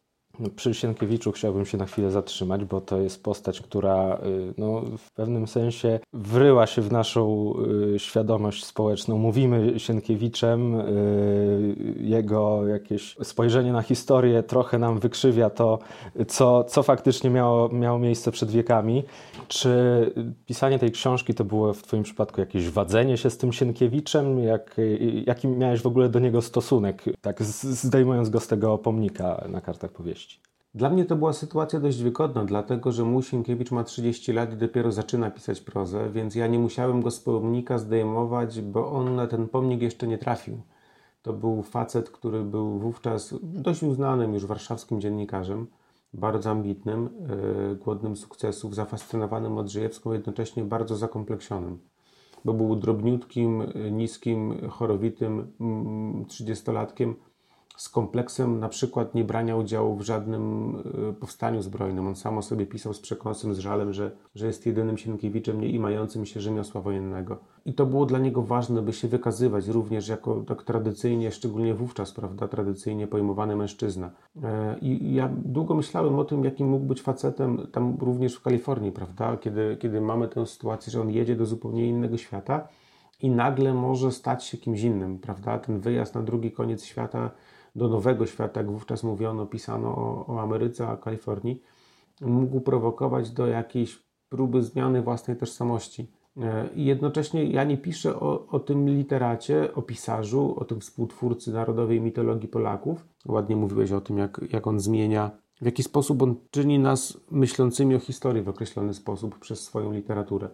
Przy 0.55 0.73
Sienkiewiczu 0.73 1.31
chciałbym 1.31 1.65
się 1.65 1.77
na 1.77 1.85
chwilę 1.85 2.11
zatrzymać, 2.11 2.65
bo 2.65 2.81
to 2.81 3.01
jest 3.01 3.23
postać, 3.23 3.61
która 3.61 4.19
y, 4.25 4.53
no, 4.57 4.81
w 4.97 5.11
pewnym 5.11 5.47
sensie 5.47 5.99
wryła 6.13 6.67
się 6.67 6.81
w 6.81 6.91
naszą 6.91 7.53
y, 7.95 7.99
świadomość 7.99 8.65
społeczną. 8.65 9.17
Mówimy 9.17 9.79
Sienkiewiczem, 9.79 10.75
y, 10.75 11.95
jego 11.97 12.67
jakieś 12.67 13.15
spojrzenie 13.23 13.73
na 13.73 13.81
historię 13.81 14.43
trochę 14.43 14.79
nam 14.79 14.99
wykrzywia 14.99 15.49
to, 15.49 15.79
co, 16.27 16.63
co 16.63 16.83
faktycznie 16.83 17.29
miało, 17.29 17.69
miało 17.69 17.99
miejsce 17.99 18.31
przed 18.31 18.51
wiekami. 18.51 19.03
Czy 19.47 19.69
pisanie 20.45 20.79
tej 20.79 20.91
książki 20.91 21.33
to 21.33 21.45
było 21.45 21.73
w 21.73 21.81
Twoim 21.81 22.03
przypadku 22.03 22.39
jakieś 22.41 22.69
wadzenie 22.69 23.17
się 23.17 23.29
z 23.29 23.37
tym 23.37 23.53
Sienkiewiczem? 23.53 24.39
Jak, 24.39 24.75
jaki 25.27 25.47
miałeś 25.47 25.81
w 25.81 25.87
ogóle 25.87 26.09
do 26.09 26.19
niego 26.19 26.41
stosunek, 26.41 27.03
tak 27.21 27.43
zdejmując 27.43 28.29
go 28.29 28.39
z 28.39 28.47
tego 28.47 28.77
pomnika 28.77 29.43
na 29.49 29.61
kartach 29.61 29.91
powieści? 29.91 30.20
Dla 30.75 30.89
mnie 30.89 31.05
to 31.05 31.15
była 31.15 31.33
sytuacja 31.33 31.79
dość 31.79 32.01
wygodna, 32.01 32.45
dlatego 32.45 32.91
że 32.91 33.03
mój 33.03 33.23
Sienkiewicz 33.23 33.71
ma 33.71 33.83
30 33.83 34.33
lat 34.33 34.53
i 34.53 34.57
dopiero 34.57 34.91
zaczyna 34.91 35.31
pisać 35.31 35.61
prozę, 35.61 36.09
więc 36.11 36.35
ja 36.35 36.47
nie 36.47 36.59
musiałem 36.59 37.01
go 37.01 37.11
z 37.11 37.19
pomnika 37.19 37.77
zdejmować, 37.77 38.61
bo 38.61 38.91
on 38.91 39.15
na 39.15 39.27
ten 39.27 39.47
pomnik 39.47 39.81
jeszcze 39.81 40.07
nie 40.07 40.17
trafił. 40.17 40.61
To 41.21 41.33
był 41.33 41.63
facet, 41.63 42.09
który 42.09 42.43
był 42.43 42.79
wówczas 42.79 43.35
dość 43.43 43.83
uznanym 43.83 44.33
już 44.33 44.45
warszawskim 44.45 45.01
dziennikarzem, 45.01 45.67
bardzo 46.13 46.49
ambitnym, 46.49 47.09
yy, 47.69 47.75
głodnym 47.75 48.15
sukcesów, 48.15 48.75
zafascynowanym 48.75 49.57
Odrzejewską, 49.57 50.13
jednocześnie 50.13 50.63
bardzo 50.63 50.95
zakompleksionym. 50.95 51.79
Bo 52.45 52.53
był 52.53 52.75
drobniutkim, 52.75 53.63
niskim, 53.91 54.69
chorowitym 54.69 55.47
trzydziestolatkiem, 56.27 57.15
z 57.77 57.89
kompleksem 57.89 58.59
na 58.59 58.69
przykład 58.69 59.15
nie 59.15 59.23
brania 59.23 59.55
udziału 59.55 59.95
w 59.95 60.01
żadnym 60.01 60.75
e, 61.09 61.13
powstaniu 61.13 61.61
zbrojnym. 61.61 62.07
On 62.07 62.15
sam 62.15 62.37
o 62.37 62.41
sobie 62.41 62.65
pisał 62.65 62.93
z 62.93 62.99
przekąsem, 62.99 63.53
z 63.53 63.59
żalem, 63.59 63.93
że, 63.93 64.11
że 64.35 64.47
jest 64.47 64.65
jedynym 64.65 64.97
Sienkiewiczem 64.97 65.61
nie 65.61 65.69
imającym 65.69 66.25
się 66.25 66.41
rzemiosła 66.41 66.81
wojennego. 66.81 67.37
I 67.65 67.73
to 67.73 67.85
było 67.85 68.05
dla 68.05 68.19
niego 68.19 68.41
ważne, 68.41 68.81
by 68.81 68.93
się 68.93 69.07
wykazywać 69.07 69.67
również 69.67 70.07
jako 70.07 70.43
tak 70.47 70.63
tradycyjnie, 70.63 71.31
szczególnie 71.31 71.73
wówczas, 71.73 72.11
prawda, 72.11 72.47
tradycyjnie 72.47 73.07
pojmowany 73.07 73.55
mężczyzna. 73.55 74.11
E, 74.43 74.75
I 74.81 75.13
ja 75.13 75.29
długo 75.45 75.75
myślałem 75.75 76.19
o 76.19 76.23
tym, 76.23 76.43
jakim 76.43 76.69
mógł 76.69 76.85
być 76.85 77.01
facetem 77.01 77.67
tam 77.71 77.97
również 78.01 78.35
w 78.35 78.41
Kalifornii, 78.41 78.91
prawda, 78.91 79.37
kiedy, 79.37 79.77
kiedy 79.79 80.01
mamy 80.01 80.27
tę 80.27 80.45
sytuację, 80.45 80.91
że 80.91 81.01
on 81.01 81.09
jedzie 81.09 81.35
do 81.35 81.45
zupełnie 81.45 81.87
innego 81.87 82.17
świata 82.17 82.67
i 83.21 83.29
nagle 83.29 83.73
może 83.73 84.11
stać 84.11 84.43
się 84.43 84.57
kimś 84.57 84.81
innym, 84.81 85.19
prawda? 85.19 85.59
Ten 85.59 85.79
wyjazd 85.79 86.15
na 86.15 86.21
drugi 86.21 86.51
koniec 86.51 86.83
świata 86.83 87.31
do 87.75 87.87
nowego 87.87 88.25
świata, 88.25 88.59
jak 88.59 88.71
wówczas 88.71 89.03
mówiono, 89.03 89.45
pisano 89.45 89.87
o, 89.95 90.25
o 90.27 90.41
Ameryce, 90.41 90.91
o 90.91 90.97
Kalifornii, 90.97 91.61
mógł 92.21 92.61
prowokować 92.61 93.31
do 93.31 93.47
jakiejś 93.47 94.03
próby 94.29 94.63
zmiany 94.63 95.01
własnej 95.01 95.37
tożsamości. 95.37 96.11
E, 96.37 96.69
I 96.75 96.85
jednocześnie 96.85 97.45
ja 97.45 97.63
nie 97.63 97.77
piszę 97.77 98.19
o, 98.19 98.47
o 98.47 98.59
tym 98.59 98.89
literacie, 98.89 99.73
o 99.75 99.81
pisarzu, 99.81 100.55
o 100.59 100.65
tym 100.65 100.79
współtwórcy 100.79 101.51
narodowej 101.51 102.01
mitologii 102.01 102.49
Polaków. 102.49 103.05
Ładnie 103.27 103.55
mówiłeś 103.55 103.91
o 103.91 104.01
tym, 104.01 104.17
jak, 104.17 104.41
jak 104.51 104.67
on 104.67 104.79
zmienia, 104.79 105.31
w 105.61 105.65
jaki 105.65 105.83
sposób 105.83 106.21
on 106.21 106.35
czyni 106.51 106.79
nas 106.79 107.17
myślącymi 107.31 107.95
o 107.95 107.99
historii 107.99 108.43
w 108.43 108.49
określony 108.49 108.93
sposób 108.93 109.39
przez 109.39 109.63
swoją 109.63 109.91
literaturę. 109.91 110.49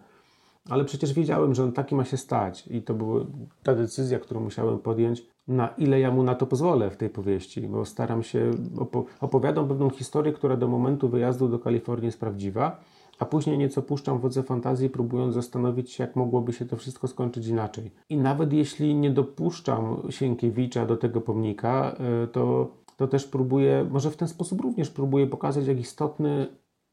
Ale 0.70 0.84
przecież 0.84 1.12
wiedziałem, 1.12 1.54
że 1.54 1.64
on 1.64 1.72
taki 1.72 1.94
ma 1.94 2.04
się 2.04 2.16
stać, 2.16 2.66
i 2.66 2.82
to 2.82 2.94
była 2.94 3.20
ta 3.62 3.74
decyzja, 3.74 4.18
którą 4.18 4.40
musiałem 4.40 4.78
podjąć, 4.78 5.26
na 5.48 5.68
ile 5.68 6.00
ja 6.00 6.10
mu 6.10 6.22
na 6.22 6.34
to 6.34 6.46
pozwolę 6.46 6.90
w 6.90 6.96
tej 6.96 7.10
powieści, 7.10 7.60
bo 7.60 7.84
staram 7.84 8.22
się, 8.22 8.50
opo 8.78 9.04
opowiadam 9.20 9.68
pewną 9.68 9.90
historię, 9.90 10.32
która 10.32 10.56
do 10.56 10.68
momentu 10.68 11.08
wyjazdu 11.08 11.48
do 11.48 11.58
Kalifornii 11.58 12.06
jest 12.06 12.20
prawdziwa 12.20 12.80
a 13.18 13.24
później 13.24 13.58
nieco 13.58 13.82
puszczam 13.82 14.18
wodze 14.18 14.42
fantazji, 14.42 14.90
próbując 14.90 15.34
zastanowić 15.34 15.92
się, 15.92 16.04
jak 16.04 16.16
mogłoby 16.16 16.52
się 16.52 16.66
to 16.66 16.76
wszystko 16.76 17.08
skończyć 17.08 17.46
inaczej. 17.46 17.90
I 18.08 18.16
nawet 18.16 18.52
jeśli 18.52 18.94
nie 18.94 19.10
dopuszczam 19.10 20.02
Sienkiewicza 20.10 20.86
do 20.86 20.96
tego 20.96 21.20
pomnika, 21.20 21.96
e, 22.22 22.26
to, 22.26 22.70
to 22.96 23.08
też 23.08 23.26
próbuję, 23.26 23.86
może 23.90 24.10
w 24.10 24.16
ten 24.16 24.28
sposób 24.28 24.60
również 24.60 24.90
próbuję 24.90 25.26
pokazać, 25.26 25.66
jak 25.66 25.78
istotny 25.78 26.46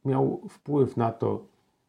miał 0.05 0.41
wpływ 0.49 0.97
na 0.97 1.11
to, 1.11 1.45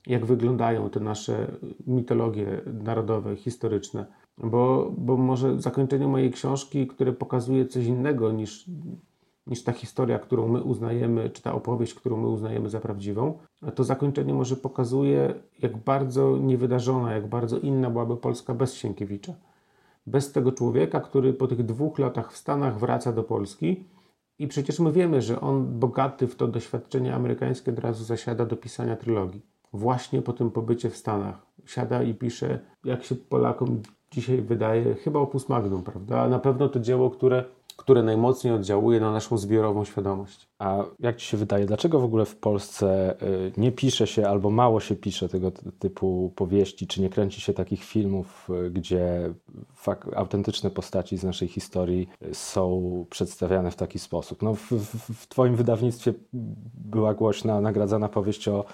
jak 0.07 0.27
wyglądają 0.27 0.91
te 0.91 1.01
nasze 1.01 1.47
mitologie 1.87 2.61
narodowe, 2.85 3.37
historyczne. 3.37 4.07
Bo, 4.39 4.93
bo 4.99 5.17
może 5.17 5.61
zakończenie 5.61 6.07
mojej 6.07 6.31
książki, 6.31 6.87
które 6.87 7.13
pokazuje 7.13 7.67
coś 7.67 7.87
innego 7.87 8.33
niż 8.33 8.71
niż 9.47 9.63
ta 9.63 9.73
historia, 9.73 10.19
którą 10.19 10.49
my 10.49 10.63
uznajemy, 10.63 11.31
czy 11.31 11.43
ta 11.43 11.55
opowieść, 11.55 11.95
którą 11.95 12.17
my 12.17 12.29
uznajemy 12.29 12.71
za 12.71 12.81
prawdziwą, 12.81 13.39
to 13.75 13.85
zakończenie 13.85 14.35
może 14.35 14.57
pokazuje, 14.57 15.35
jak 15.63 15.77
bardzo 15.77 16.39
niewydarzona, 16.39 17.15
jak 17.15 17.27
bardzo 17.27 17.59
inna 17.59 17.91
byłaby 17.91 18.17
Polska 18.17 18.55
bez 18.55 18.75
Sienkiewicza. 18.75 19.35
Bez 20.07 20.33
tego 20.33 20.53
człowieka, 20.53 21.01
który 21.01 21.33
po 21.33 21.47
tych 21.47 21.65
dwóch 21.65 21.99
latach 21.99 22.33
w 22.33 22.37
Stanach 22.37 22.79
wraca 22.79 23.13
do 23.13 23.25
Polski 23.25 23.85
i 24.39 24.49
przecież 24.49 24.81
my 24.81 24.93
wiemy, 24.93 25.23
że 25.23 25.41
on 25.41 25.79
bogaty 25.79 26.27
w 26.27 26.37
to 26.37 26.49
doświadczenie 26.49 27.15
amerykańskie 27.15 27.71
od 27.71 27.79
razu 27.79 28.05
zasiada 28.05 28.47
do 28.47 28.57
pisania 28.57 28.97
trylogii. 28.97 29.43
Właśnie 29.73 30.23
po 30.23 30.33
tym 30.33 30.51
pobycie 30.51 30.91
w 30.91 30.97
Stanach. 30.97 31.47
Siada 31.67 32.03
i 32.03 32.15
pisze, 32.15 32.59
jak 32.85 33.05
się 33.05 33.15
Polakom 33.15 33.83
dzisiaj 34.17 34.43
wydaje, 34.43 34.95
chyba 34.95 35.21
opus 35.21 35.49
magnum, 35.49 35.83
prawda? 35.83 36.21
A 36.21 36.29
na 36.29 36.39
pewno 36.39 36.69
to 36.69 36.81
dzieło, 36.81 37.11
które 37.11 37.45
które 37.77 38.03
najmocniej 38.03 38.55
oddziałuje 38.55 39.01
na 39.01 39.13
naszą 39.13 39.39
zbiorową 39.39 39.85
świadomość. 39.85 40.46
A 40.59 40.85
jak 41.01 41.17
Ci 41.17 41.27
się 41.27 41.37
wydaje, 41.37 41.67
dlaczego 41.67 42.01
w 42.01 42.05
ogóle 42.05 42.25
w 42.25 42.37
Polsce 42.37 43.17
y, 43.23 43.53
nie 43.57 43.73
pisze 43.73 44.07
się 44.07 44.29
albo 44.29 44.51
mało 44.51 44.81
się 44.81 44.97
pisze 44.97 45.29
tego 45.29 45.53
typu 45.79 46.33
powieści, 46.37 46.87
czy 46.87 47.03
nie 47.03 47.09
kręci 47.09 47.41
się 47.41 47.53
takich 47.53 47.85
filmów, 47.85 48.49
y, 48.67 48.71
gdzie 48.71 49.35
autentyczne 50.17 50.71
postaci 50.71 51.17
z 51.17 51.25
naszej 51.25 51.49
historii 51.49 52.09
y, 52.23 52.35
są 52.35 53.07
przedstawiane 53.11 53.71
w 53.71 53.77
taki 53.77 53.99
sposób? 53.99 54.43
No, 54.43 54.55
w, 54.55 54.73
w, 54.73 55.15
w 55.15 55.29
Twoim 55.29 55.57
wydawnictwie 55.57 56.15
była 56.75 57.15
głośna, 57.15 57.61
nagradzana 57.61 58.09
powieść 58.09 58.49
o 58.49 58.65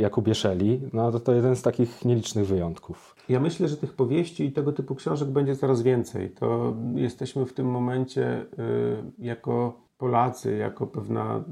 Jakubie 0.00 0.34
Szeli. 0.34 0.80
No 0.92 1.12
to, 1.12 1.20
to 1.20 1.32
jeden 1.32 1.56
z 1.56 1.62
takich 1.62 2.04
nielicznych 2.04 2.46
wyjątków. 2.46 3.16
Ja 3.28 3.40
myślę, 3.40 3.68
że 3.68 3.76
tych 3.76 3.92
powieści 3.92 4.44
i 4.44 4.52
tego 4.52 4.72
typu 4.72 4.94
książek 4.94 5.28
będzie 5.28 5.56
coraz 5.56 5.82
więcej. 5.82 6.30
To 6.30 6.74
jesteśmy 6.94 7.46
w 7.46 7.52
tym 7.52 7.66
momencie 7.66 8.42
y, 8.42 8.46
jako 9.18 9.87
Polacy, 9.98 10.56
jako 10.56 10.86
pewna 10.86 11.44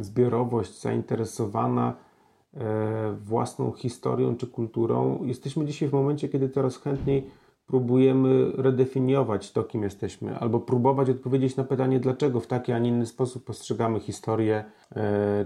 zbiorowość 0.00 0.80
zainteresowana 0.80 1.94
y, 2.54 2.58
własną 3.16 3.72
historią 3.72 4.36
czy 4.36 4.46
kulturą. 4.46 5.24
Jesteśmy 5.24 5.64
dzisiaj 5.64 5.88
w 5.88 5.92
momencie, 5.92 6.28
kiedy 6.28 6.48
coraz 6.48 6.76
chętniej 6.76 7.30
próbujemy 7.66 8.52
redefiniować 8.52 9.52
to, 9.52 9.64
kim 9.64 9.82
jesteśmy, 9.82 10.38
albo 10.38 10.60
próbować 10.60 11.10
odpowiedzieć 11.10 11.56
na 11.56 11.64
pytanie, 11.64 12.00
dlaczego 12.00 12.40
w 12.40 12.46
taki, 12.46 12.72
a 12.72 12.78
nie 12.78 12.88
inny 12.88 13.06
sposób 13.06 13.44
postrzegamy 13.44 14.00
historię, 14.00 14.64
y, 14.92 14.96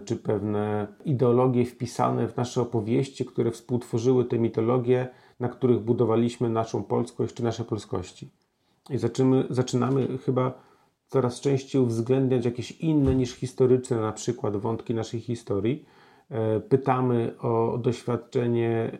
czy 0.04 0.16
pewne 0.16 0.87
ideologie 1.04 1.64
wpisane 1.64 2.28
w 2.28 2.37
nasze 2.37 2.62
opowieści, 2.62 3.25
które 3.25 3.50
współtworzyły 3.50 4.25
te 4.25 4.38
mitologie 4.38 5.08
na 5.40 5.49
których 5.49 5.80
budowaliśmy 5.80 6.49
naszą 6.49 6.82
polskość 6.82 7.34
czy 7.34 7.44
nasze 7.44 7.64
polskości. 7.64 8.30
I 8.90 8.99
zaczynamy, 8.99 9.46
zaczynamy 9.50 10.18
chyba 10.18 10.69
coraz 11.10 11.40
częściej 11.40 11.82
uwzględniać 11.82 12.44
jakieś 12.44 12.72
inne 12.72 13.14
niż 13.14 13.34
historyczne, 13.34 14.00
na 14.00 14.12
przykład 14.12 14.56
wątki 14.56 14.94
naszej 14.94 15.20
historii. 15.20 15.84
E, 16.30 16.60
pytamy 16.60 17.38
o 17.38 17.78
doświadczenie 17.78 18.98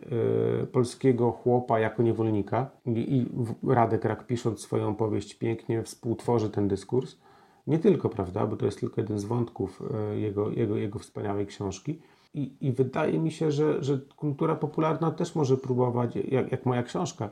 e, 0.61 0.65
polskiego 0.65 1.31
chłopa 1.31 1.79
jako 1.79 2.03
niewolnika 2.03 2.69
i 2.85 3.25
Radek 3.67 4.05
Rak 4.05 4.27
pisząc 4.27 4.59
swoją 4.59 4.95
powieść 4.95 5.33
pięknie 5.33 5.83
współtworzy 5.83 6.49
ten 6.49 6.67
dyskurs. 6.67 7.17
Nie 7.67 7.79
tylko, 7.79 8.09
prawda, 8.09 8.47
bo 8.47 8.55
to 8.55 8.65
jest 8.65 8.79
tylko 8.79 9.01
jeden 9.01 9.19
z 9.19 9.25
wątków 9.25 9.81
e, 9.93 10.19
jego, 10.19 10.49
jego, 10.49 10.75
jego 10.75 10.99
wspaniałej 10.99 11.45
książki 11.45 11.99
i, 12.33 12.51
I, 12.61 12.71
wydaje 12.71 13.19
mi 13.19 13.31
się, 13.31 13.51
że, 13.51 13.83
że 13.83 13.99
kultura 14.15 14.55
popularna 14.55 15.11
też 15.11 15.35
może 15.35 15.57
próbować, 15.57 16.15
jak, 16.15 16.51
jak 16.51 16.65
moja 16.65 16.83
książka, 16.83 17.29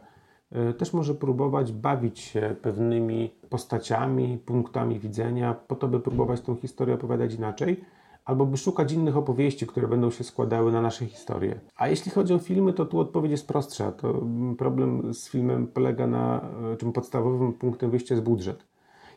też 0.78 0.94
może 0.94 1.16
próbować 1.16 1.72
bawić 1.72 2.20
się 2.20 2.56
pewnymi 2.62 3.32
postaciami, 3.50 4.38
punktami 4.46 5.00
widzenia, 5.00 5.54
po 5.68 5.76
to, 5.76 5.88
by 5.88 6.00
próbować 6.00 6.42
tę 6.42 6.56
historię 6.56 6.96
opowiadać 6.96 7.34
inaczej, 7.34 7.84
albo 8.26 8.46
by 8.46 8.58
szukać 8.58 8.92
innych 8.92 9.18
opowieści, 9.18 9.68
które 9.68 9.88
będą 9.88 10.12
się 10.12 10.24
składały 10.24 10.72
na 10.72 10.82
nasze 10.82 11.06
historie. 11.06 11.60
A 11.76 11.88
jeśli 11.88 12.12
chodzi 12.12 12.34
o 12.34 12.40
filmy, 12.40 12.74
to 12.74 12.86
tu 12.86 13.00
odpowiedź 13.00 13.32
jest 13.32 13.48
prostsza. 13.48 13.92
To 13.92 14.10
mm, 14.10 14.56
problem 14.56 15.14
z 15.14 15.30
filmem 15.30 15.68
polega 15.68 16.08
na, 16.08 16.42
y, 16.74 16.78
czym 16.78 16.94
podstawowym 16.94 17.54
punktem 17.54 17.92
wyjścia 17.92 18.16
jest 18.16 18.26
budżet. 18.26 18.66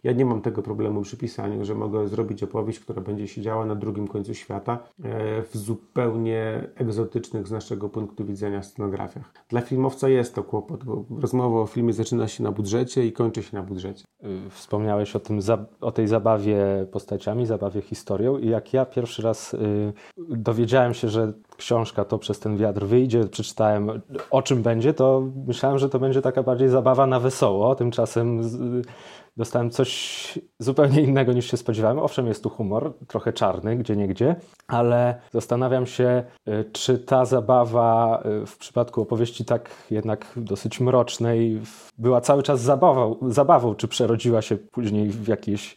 Ja 0.05 0.13
nie 0.13 0.25
mam 0.25 0.41
tego 0.41 0.63
problemu 0.63 1.03
przy 1.03 1.17
pisaniu, 1.17 1.65
że 1.65 1.75
mogę 1.75 2.09
zrobić 2.09 2.43
opowieść, 2.43 2.81
która 2.81 3.03
będzie 3.03 3.29
się 3.29 3.43
działa 3.43 3.67
na 3.67 3.75
drugim 3.75 4.09
końcu 4.09 4.35
świata 4.35 4.79
e, 5.05 5.43
w 5.43 5.57
zupełnie 5.57 6.69
egzotycznych 6.75 7.47
z 7.47 7.51
naszego 7.51 7.89
punktu 7.89 8.25
widzenia 8.25 8.63
scenografiach. 8.63 9.33
Dla 9.49 9.61
filmowca 9.61 10.09
jest 10.09 10.35
to 10.35 10.43
kłopot, 10.43 10.85
bo 10.85 11.05
rozmowa 11.21 11.61
o 11.61 11.67
filmie 11.67 11.93
zaczyna 11.93 12.29
się 12.29 12.43
na 12.43 12.53
budżecie 12.53 13.07
i 13.07 13.13
kończy 13.13 13.43
się 13.43 13.57
na 13.57 13.63
budżecie. 13.63 14.05
Y, 14.25 14.51
wspomniałeś 14.51 15.17
o, 15.17 15.21
tym, 15.21 15.41
o 15.81 15.93
tej 15.93 16.09
zabawie 16.09 16.87
postaciami, 16.93 17.47
zabawie 17.47 17.83
historią 17.83 18.39
i 18.39 18.49
jak 18.49 18.73
ja 18.73 18.87
pierwszy 18.87 19.23
raz 19.23 19.55
y, 19.55 19.93
dowiedziałem 20.29 20.95
się, 20.95 21.09
że 21.09 21.33
książka 21.63 22.05
to 22.05 22.19
przez 22.19 22.39
ten 22.39 22.57
wiatr 22.57 22.85
wyjdzie, 22.85 23.25
przeczytałem 23.25 24.03
o 24.31 24.43
czym 24.43 24.63
będzie, 24.63 24.95
to 24.95 25.23
myślałem, 25.47 25.79
że 25.79 25.89
to 25.89 25.99
będzie 25.99 26.23
taka 26.23 26.43
bardziej 26.43 26.69
zabawa 26.69 27.07
na 27.07 27.21
wesoło. 27.21 27.75
Tymczasem 27.75 28.43
dostałem 29.37 29.71
coś 29.71 30.39
zupełnie 30.59 31.01
innego 31.01 31.33
niż 31.33 31.51
się 31.51 31.57
spodziewałem. 31.57 31.99
Owszem, 31.99 32.27
jest 32.27 32.43
tu 32.43 32.51
humor, 32.51 32.95
trochę 33.07 33.33
czarny, 33.33 33.77
gdzie 33.77 33.97
niegdzie, 33.97 34.37
ale 34.69 35.21
zastanawiam 35.31 35.87
się, 35.87 36.25
y, 36.49 36.65
czy 36.73 36.99
ta 36.99 37.25
zabawa 37.25 38.23
y, 38.43 38.47
w 38.47 38.59
przypadku 38.59 39.03
opowieści 39.03 39.45
tak 39.45 39.71
jednak 39.91 40.33
dosyć 40.37 40.81
mrocznej 40.81 41.61
była 41.99 42.21
cały 42.21 42.43
czas 42.43 42.61
zabawą, 42.61 43.17
zabawą 43.29 43.75
czy 43.75 43.89
przerodziła 43.89 44.43
się 44.43 44.57
później 44.57 45.09
w, 45.09 45.29
jakieś, 45.29 45.77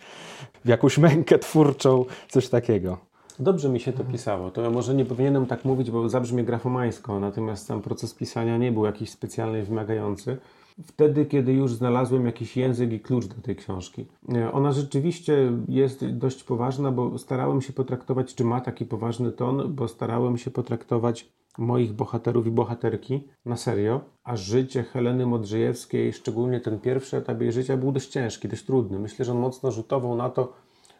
w 0.65 0.67
jakąś 0.67 0.97
mękę 0.97 1.39
twórczą, 1.39 2.05
coś 2.29 2.49
takiego. 2.49 2.97
Dobrze 3.39 3.69
mi 3.69 3.79
się 3.79 3.93
to 3.93 4.03
pisało. 4.03 4.51
To 4.51 4.71
może 4.71 4.95
nie 4.95 5.05
powinienem 5.05 5.45
tak 5.45 5.65
mówić, 5.65 5.91
bo 5.91 6.09
zabrzmie 6.09 6.43
grafomańsko, 6.43 7.19
natomiast 7.19 7.65
sam 7.65 7.81
proces 7.81 8.13
pisania 8.13 8.57
nie 8.57 8.71
był 8.71 8.85
jakiś 8.85 9.09
specjalnie 9.09 9.63
wymagający 9.63 10.37
wtedy, 10.83 11.25
kiedy 11.25 11.53
już 11.53 11.73
znalazłem 11.73 12.25
jakiś 12.25 12.57
język 12.57 12.91
i 12.91 12.99
klucz 12.99 13.25
do 13.25 13.41
tej 13.41 13.55
książki. 13.55 14.05
E, 14.35 14.51
ona 14.51 14.71
rzeczywiście 14.71 15.51
jest 15.67 16.05
dość 16.05 16.43
poważna, 16.43 16.91
bo 16.91 17.17
starałem 17.17 17.61
się 17.61 17.73
potraktować, 17.73 18.35
czy 18.35 18.43
ma 18.43 18.61
taki 18.61 18.85
poważny 18.85 19.31
ton, 19.31 19.75
bo 19.75 19.87
starałem 19.87 20.37
się 20.37 20.51
potraktować 20.51 21.29
moich 21.57 21.93
bohaterów 21.93 22.47
i 22.47 22.51
bohaterki 22.51 23.23
na 23.45 23.57
serio, 23.57 24.01
a 24.23 24.35
życie 24.35 24.83
Heleny 24.83 25.25
Modrzejewskiej, 25.25 26.13
szczególnie 26.13 26.59
ten 26.59 26.79
pierwszy 26.79 27.17
etap 27.17 27.41
jej 27.41 27.51
życia, 27.51 27.77
był 27.77 27.91
dość 27.91 28.09
ciężki, 28.09 28.47
dość 28.47 28.65
trudny. 28.65 28.99
Myślę, 28.99 29.25
że 29.25 29.31
on 29.31 29.39
mocno 29.39 29.71
rzutował 29.71 30.15
na 30.15 30.29
to, 30.29 30.53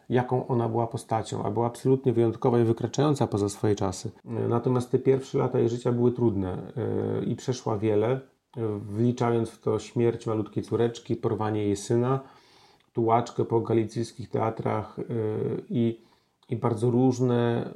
jaką 0.08 0.46
ona 0.46 0.68
była 0.68 0.86
postacią, 0.86 1.42
a 1.42 1.50
była 1.50 1.66
absolutnie 1.66 2.12
wyjątkowa 2.12 2.60
i 2.60 2.64
wykraczająca 2.64 3.26
poza 3.26 3.48
swoje 3.48 3.74
czasy. 3.74 4.10
E, 4.24 4.48
natomiast 4.48 4.90
te 4.90 4.98
pierwsze 4.98 5.38
lata 5.38 5.58
jej 5.58 5.68
życia 5.68 5.92
były 5.92 6.12
trudne 6.12 6.72
e, 6.76 7.24
i 7.24 7.36
przeszła 7.36 7.78
wiele 7.78 8.20
wliczając 8.80 9.50
w 9.50 9.60
to 9.60 9.78
śmierć 9.78 10.26
malutkiej 10.26 10.62
córeczki, 10.62 11.16
porwanie 11.16 11.64
jej 11.64 11.76
syna, 11.76 12.20
tułaczkę 12.92 13.44
po 13.44 13.60
galicyjskich 13.60 14.30
teatrach 14.30 14.98
y, 14.98 15.04
i 15.68 16.00
i 16.50 16.56
bardzo 16.56 16.90
różne 16.90 17.70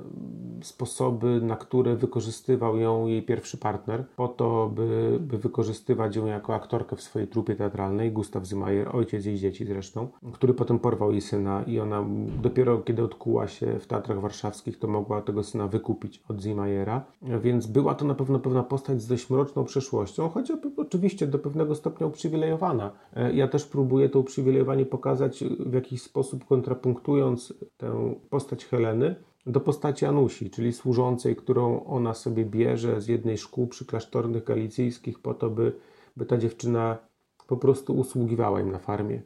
sposoby, 0.62 1.40
na 1.42 1.56
które 1.56 1.96
wykorzystywał 1.96 2.76
ją 2.76 3.06
jej 3.06 3.22
pierwszy 3.22 3.58
partner, 3.58 4.04
po 4.16 4.28
to, 4.28 4.70
by, 4.74 5.18
by 5.20 5.38
wykorzystywać 5.38 6.16
ją 6.16 6.26
jako 6.26 6.54
aktorkę 6.54 6.96
w 6.96 7.02
swojej 7.02 7.28
trupie 7.28 7.56
teatralnej, 7.56 8.12
Gustav 8.12 8.44
Zimmer, 8.44 8.96
ojciec 8.96 9.24
jej 9.24 9.36
dzieci 9.36 9.66
zresztą, 9.66 10.08
który 10.32 10.54
potem 10.54 10.78
porwał 10.78 11.12
jej 11.12 11.20
syna 11.20 11.62
i 11.62 11.80
ona 11.80 12.04
dopiero 12.42 12.78
kiedy 12.78 13.04
odkuła 13.04 13.48
się 13.48 13.78
w 13.78 13.86
teatrach 13.86 14.20
warszawskich, 14.20 14.78
to 14.78 14.88
mogła 14.88 15.22
tego 15.22 15.42
syna 15.42 15.68
wykupić 15.68 16.22
od 16.28 16.40
Zimmera, 16.40 17.04
więc 17.22 17.66
była 17.66 17.94
to 17.94 18.04
na 18.04 18.14
pewno 18.14 18.38
pewna 18.38 18.62
postać 18.62 19.02
z 19.02 19.06
dość 19.06 19.30
mroczną 19.30 19.64
przeszłością, 19.64 20.28
choć 20.28 20.50
oczywiście 20.90 21.26
do 21.26 21.38
pewnego 21.38 21.74
stopnia 21.74 22.06
uprzywilejowana. 22.06 22.92
E, 23.16 23.32
ja 23.32 23.48
też 23.48 23.64
próbuję 23.64 24.08
to 24.08 24.18
uprzywilejowanie 24.18 24.86
pokazać 24.86 25.44
w 25.44 25.74
jakiś 25.74 26.02
sposób 26.02 26.44
kontrapunktując 26.44 27.54
tę 27.76 28.14
postać 28.30 28.64
Heleny 28.64 29.14
do 29.46 29.60
postaci 29.60 30.06
Anusi, 30.06 30.50
czyli 30.50 30.72
służącej, 30.72 31.36
którą 31.36 31.84
ona 31.84 32.14
sobie 32.14 32.44
bierze 32.44 33.00
z 33.00 33.08
jednej 33.08 33.38
szkół 33.38 33.66
przyklasztornych 33.66 34.44
galicyjskich 34.44 35.18
po 35.18 35.34
to, 35.34 35.50
by, 35.50 35.72
by 36.16 36.26
ta 36.26 36.38
dziewczyna 36.38 36.98
po 37.46 37.56
prostu 37.56 37.94
usługiwała 37.94 38.60
im 38.60 38.72
na 38.72 38.78
farmie. 38.78 39.22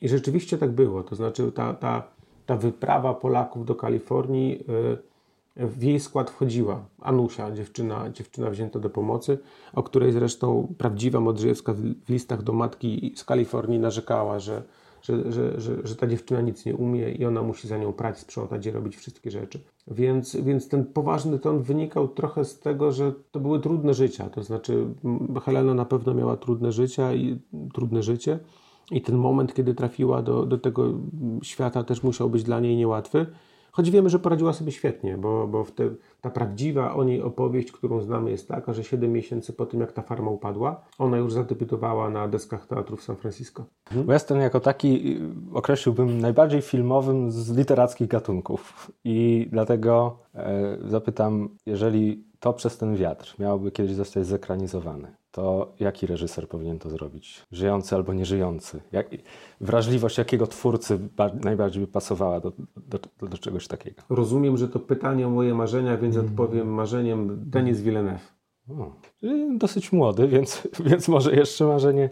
I 0.00 0.08
rzeczywiście 0.08 0.58
tak 0.58 0.70
było. 0.70 1.02
To 1.02 1.14
znaczy 1.14 1.52
ta, 1.52 1.74
ta, 1.74 2.02
ta 2.46 2.56
wyprawa 2.56 3.14
Polaków 3.14 3.64
do 3.64 3.74
Kalifornii 3.74 4.64
y, 4.68 5.11
w 5.56 5.82
jej 5.82 6.00
skład 6.00 6.30
wchodziła 6.30 6.84
Anusia, 7.00 7.52
dziewczyna, 7.52 8.10
dziewczyna 8.10 8.50
wzięta 8.50 8.78
do 8.78 8.90
pomocy, 8.90 9.38
o 9.74 9.82
której 9.82 10.12
zresztą 10.12 10.74
prawdziwa 10.78 11.20
Modrzejewska 11.20 11.74
w 11.74 12.10
listach 12.10 12.42
do 12.42 12.52
matki 12.52 13.14
z 13.16 13.24
Kalifornii 13.24 13.78
narzekała, 13.78 14.38
że, 14.38 14.62
że, 15.02 15.32
że, 15.32 15.60
że, 15.60 15.86
że 15.86 15.96
ta 15.96 16.06
dziewczyna 16.06 16.40
nic 16.40 16.66
nie 16.66 16.76
umie 16.76 17.10
i 17.10 17.24
ona 17.24 17.42
musi 17.42 17.68
za 17.68 17.78
nią 17.78 17.92
prać, 17.92 18.18
sprzątać 18.18 18.66
i 18.66 18.70
robić 18.70 18.96
wszystkie 18.96 19.30
rzeczy. 19.30 19.60
Więc, 19.88 20.36
więc 20.36 20.68
ten 20.68 20.84
poważny 20.84 21.38
ton 21.38 21.62
wynikał 21.62 22.08
trochę 22.08 22.44
z 22.44 22.58
tego, 22.58 22.92
że 22.92 23.12
to 23.30 23.40
były 23.40 23.60
trudne 23.60 23.94
życia. 23.94 24.30
To 24.30 24.42
znaczy, 24.42 24.86
Helena 25.44 25.74
na 25.74 25.84
pewno 25.84 26.14
miała 26.14 26.36
trudne 26.36 26.72
życia 26.72 27.14
i 27.14 27.38
trudne 27.74 28.02
życie. 28.02 28.38
I 28.90 29.02
ten 29.02 29.16
moment, 29.16 29.54
kiedy 29.54 29.74
trafiła 29.74 30.22
do, 30.22 30.46
do 30.46 30.58
tego 30.58 30.92
świata, 31.42 31.84
też 31.84 32.02
musiał 32.02 32.30
być 32.30 32.42
dla 32.42 32.60
niej 32.60 32.76
niełatwy. 32.76 33.26
Choć 33.72 33.90
wiemy, 33.90 34.10
że 34.10 34.18
poradziła 34.18 34.52
sobie 34.52 34.72
świetnie, 34.72 35.18
bo, 35.18 35.46
bo 35.46 35.64
te, 35.64 35.90
ta 36.20 36.30
prawdziwa 36.30 36.94
o 36.94 37.04
niej 37.04 37.22
opowieść, 37.22 37.72
którą 37.72 38.00
znamy, 38.00 38.30
jest 38.30 38.48
taka, 38.48 38.72
że 38.72 38.84
7 38.84 39.12
miesięcy 39.12 39.52
po 39.52 39.66
tym, 39.66 39.80
jak 39.80 39.92
ta 39.92 40.02
farma 40.02 40.30
upadła, 40.30 40.84
ona 40.98 41.16
już 41.16 41.32
zadebiutowała 41.32 42.10
na 42.10 42.28
deskach 42.28 42.66
teatru 42.66 42.96
w 42.96 43.02
San 43.02 43.16
Francisco. 43.16 43.64
Western 43.90 44.40
jako 44.40 44.60
taki 44.60 45.16
y, 45.52 45.56
określiłbym 45.56 46.20
najbardziej 46.20 46.62
filmowym 46.62 47.30
z 47.30 47.56
literackich 47.56 48.08
gatunków. 48.08 48.90
I 49.04 49.48
dlatego 49.50 50.18
e, 50.34 50.78
zapytam, 50.84 51.48
jeżeli 51.66 52.24
to 52.40 52.52
przez 52.52 52.78
ten 52.78 52.96
wiatr 52.96 53.34
miałoby 53.38 53.70
kiedyś 53.70 53.94
zostać 53.94 54.26
zekranizowane, 54.26 55.21
to 55.32 55.72
jaki 55.80 56.06
reżyser 56.06 56.48
powinien 56.48 56.78
to 56.78 56.90
zrobić? 56.90 57.46
Żyjący 57.52 57.94
albo 57.94 58.14
nieżyjący? 58.14 58.80
Jak, 58.92 59.06
wrażliwość 59.60 60.18
jakiego 60.18 60.46
twórcy 60.46 60.98
najbardziej 61.44 61.80
by 61.80 61.92
pasowała 61.92 62.40
do, 62.40 62.52
do, 62.76 62.98
do, 63.20 63.26
do, 63.26 63.38
czegoś 63.38 63.68
takiego? 63.68 64.02
Rozumiem, 64.10 64.56
że 64.56 64.68
to 64.68 64.80
pytanie 64.80 65.26
o 65.26 65.30
moje 65.30 65.54
marzenia, 65.54 65.96
więc 65.96 66.16
mm. 66.16 66.28
odpowiem 66.28 66.74
marzeniem 66.74 67.50
Denis 67.50 67.80
Villeneuve. 67.80 68.32
O, 68.70 68.92
dosyć 69.58 69.92
młody, 69.92 70.28
więc, 70.28 70.68
więc 70.88 71.08
może 71.08 71.34
jeszcze 71.34 71.64
marzenie 71.64 72.10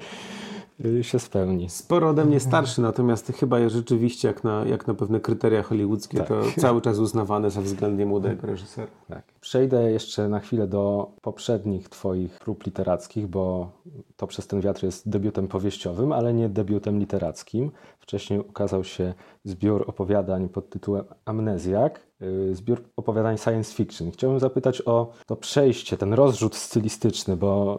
się 1.02 1.18
spełni. 1.18 1.70
Sporo 1.70 2.08
ode 2.08 2.24
mnie 2.24 2.40
starszy, 2.40 2.80
natomiast 2.80 3.32
chyba 3.40 3.68
rzeczywiście 3.68 4.28
jak 4.28 4.44
na, 4.44 4.64
jak 4.64 4.86
na 4.86 4.94
pewne 4.94 5.20
kryteria 5.20 5.62
hollywoodzkie, 5.62 6.18
tak. 6.18 6.28
to 6.28 6.42
cały 6.58 6.80
czas 6.80 6.98
uznawane 6.98 7.50
za 7.50 7.60
względnie 7.60 8.06
młodego 8.06 8.46
reżysera. 8.46 8.92
Tak. 9.08 9.24
Przejdę 9.40 9.92
jeszcze 9.92 10.28
na 10.28 10.40
chwilę 10.40 10.66
do 10.66 11.12
poprzednich 11.22 11.88
Twoich 11.88 12.38
prób 12.38 12.66
literackich, 12.66 13.26
bo 13.26 13.70
to 14.16 14.26
przez 14.26 14.46
ten 14.46 14.60
wiatr 14.60 14.84
jest 14.84 15.08
debiutem 15.08 15.48
powieściowym, 15.48 16.12
ale 16.12 16.34
nie 16.34 16.48
debiutem 16.48 16.98
literackim. 16.98 17.70
Wcześniej 17.98 18.40
ukazał 18.40 18.84
się 18.84 19.14
zbiór 19.44 19.84
opowiadań 19.86 20.48
pod 20.48 20.70
tytułem 20.70 21.04
Amnezjak, 21.24 22.00
y, 22.22 22.54
zbiór 22.54 22.82
opowiadań 22.96 23.38
science 23.38 23.74
fiction. 23.74 24.10
Chciałbym 24.10 24.40
zapytać 24.40 24.82
o 24.86 25.12
to 25.26 25.36
przejście, 25.36 25.96
ten 25.96 26.12
rozrzut 26.12 26.56
stylistyczny, 26.56 27.36
bo 27.36 27.78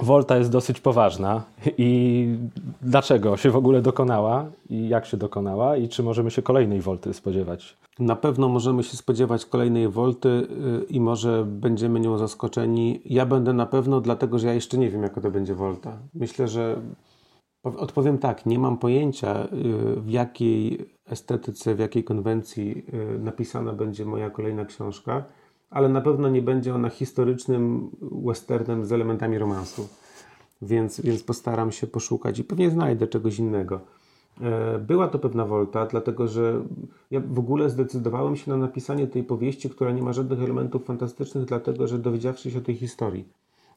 Volta 0.00 0.36
jest 0.36 0.50
dosyć 0.50 0.80
poważna 0.80 1.42
i 1.78 2.28
dlaczego 2.82 3.36
się 3.36 3.50
w 3.50 3.56
ogóle 3.56 3.82
dokonała 3.82 4.46
i 4.70 4.88
jak 4.88 5.06
się 5.06 5.16
dokonała 5.16 5.76
i 5.76 5.88
czy 5.88 6.02
możemy 6.02 6.30
się 6.30 6.42
kolejnej 6.42 6.80
Volty 6.80 7.14
spodziewać? 7.14 7.76
Na 7.98 8.16
pewno 8.16 8.48
możemy 8.48 8.82
się 8.82 8.96
spodziewać 8.96 9.46
kolejnej 9.46 9.88
Volty 9.88 10.28
y, 10.28 10.46
i 10.88 11.00
może 11.00 11.44
będziemy 11.44 12.00
nią 12.00 12.18
zaskoczeni. 12.18 13.00
Ja 13.04 13.26
będę 13.26 13.52
na 13.52 13.66
pewno, 13.66 14.00
dlatego 14.00 14.38
że 14.38 14.46
ja 14.46 14.54
jeszcze 14.54 14.78
nie 14.78 14.90
wiem, 14.90 15.02
jaka 15.02 15.20
to 15.20 15.30
będzie 15.30 15.54
Volta. 15.54 15.98
Myślę, 16.14 16.48
że 16.48 16.76
odpowiem 17.62 18.18
tak, 18.18 18.46
nie 18.46 18.58
mam 18.58 18.78
pojęcia 18.78 19.44
y, 19.44 20.00
w 20.00 20.10
jakiej 20.10 20.88
estetyce, 21.06 21.74
w 21.74 21.78
jakiej 21.78 22.04
konwencji 22.04 22.84
y, 23.14 23.18
napisana 23.18 23.72
będzie 23.72 24.04
moja 24.04 24.30
kolejna 24.30 24.64
książka 24.64 25.24
ale 25.70 25.88
na 25.88 26.00
pewno 26.00 26.28
nie 26.28 26.42
będzie 26.42 26.74
ona 26.74 26.88
historycznym 26.88 27.90
westernem 28.24 28.84
z 28.84 28.92
elementami 28.92 29.38
romansu. 29.38 29.88
Więc, 30.62 31.00
więc 31.00 31.22
postaram 31.22 31.72
się 31.72 31.86
poszukać 31.86 32.38
i 32.38 32.44
pewnie 32.44 32.70
znajdę 32.70 33.06
czegoś 33.06 33.38
innego. 33.38 33.80
E, 34.40 34.78
była 34.78 35.08
to 35.08 35.18
pewna 35.18 35.44
wolta, 35.44 35.86
dlatego 35.86 36.28
że 36.28 36.62
ja 37.10 37.20
w 37.20 37.38
ogóle 37.38 37.70
zdecydowałem 37.70 38.36
się 38.36 38.50
na 38.50 38.56
napisanie 38.56 39.06
tej 39.06 39.24
powieści, 39.24 39.70
która 39.70 39.92
nie 39.92 40.02
ma 40.02 40.12
żadnych 40.12 40.42
elementów 40.42 40.84
fantastycznych, 40.84 41.44
dlatego 41.44 41.86
że 41.86 41.98
dowiedziawszy 41.98 42.50
się 42.50 42.58
o 42.58 42.62
tej 42.62 42.74
historii, 42.74 43.24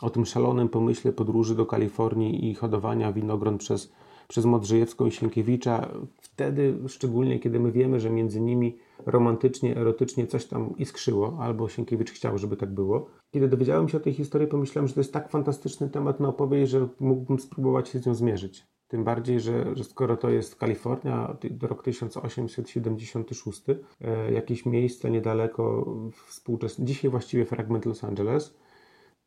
o 0.02 0.10
tym 0.10 0.26
szalonym 0.26 0.70
pomyśle 0.70 1.12
podróży 1.12 1.56
do 1.56 1.66
Kalifornii 1.66 2.50
i 2.52 2.56
hodowania 2.56 3.14
winogron 3.14 3.58
przez, 3.58 3.92
przez 4.28 4.46
Modrzejewską 4.46 5.06
i 5.06 5.12
Sienkiewicza, 5.12 5.88
wtedy 6.22 6.76
szczególnie, 6.88 7.40
kiedy 7.40 7.60
my 7.60 7.72
wiemy, 7.72 8.00
że 8.00 8.10
między 8.10 8.42
nimi 8.42 8.78
romantycznie, 9.06 9.78
erotycznie 9.78 10.28
coś 10.28 10.46
tam 10.46 10.78
iskrzyło, 10.78 11.38
albo 11.40 11.70
Sienkiewicz 11.70 12.12
chciał, 12.12 12.38
żeby 12.38 12.58
tak 12.58 12.74
było. 12.74 13.10
Kiedy 13.34 13.48
dowiedziałem 13.48 13.90
się 13.90 13.98
o 13.98 14.02
tej 14.02 14.14
historii, 14.14 14.48
pomyślałem, 14.48 14.88
że 14.88 14.94
to 14.94 15.00
jest 15.00 15.14
tak 15.14 15.30
fantastyczny 15.30 15.90
temat 15.90 16.20
na 16.20 16.28
opowieść, 16.28 16.72
że 16.72 16.88
mógłbym 17.00 17.40
spróbować 17.40 17.90
się 17.90 18.00
z 18.00 18.06
nią 18.06 18.16
zmierzyć. 18.16 18.68
Tym 18.88 19.04
bardziej, 19.04 19.40
że, 19.40 19.76
że 19.76 19.84
skoro 19.84 20.18
to 20.18 20.30
jest 20.30 20.56
Kalifornia, 20.56 21.38
rok 21.62 21.84
1876, 21.84 23.64
e, 24.02 24.32
jakieś 24.32 24.66
miejsce 24.66 25.12
niedaleko 25.12 25.96
współczesne, 26.28 26.86
dzisiaj 26.86 27.12
właściwie 27.12 27.46
fragment 27.46 27.86
Los 27.86 28.04
Angeles, 28.04 28.58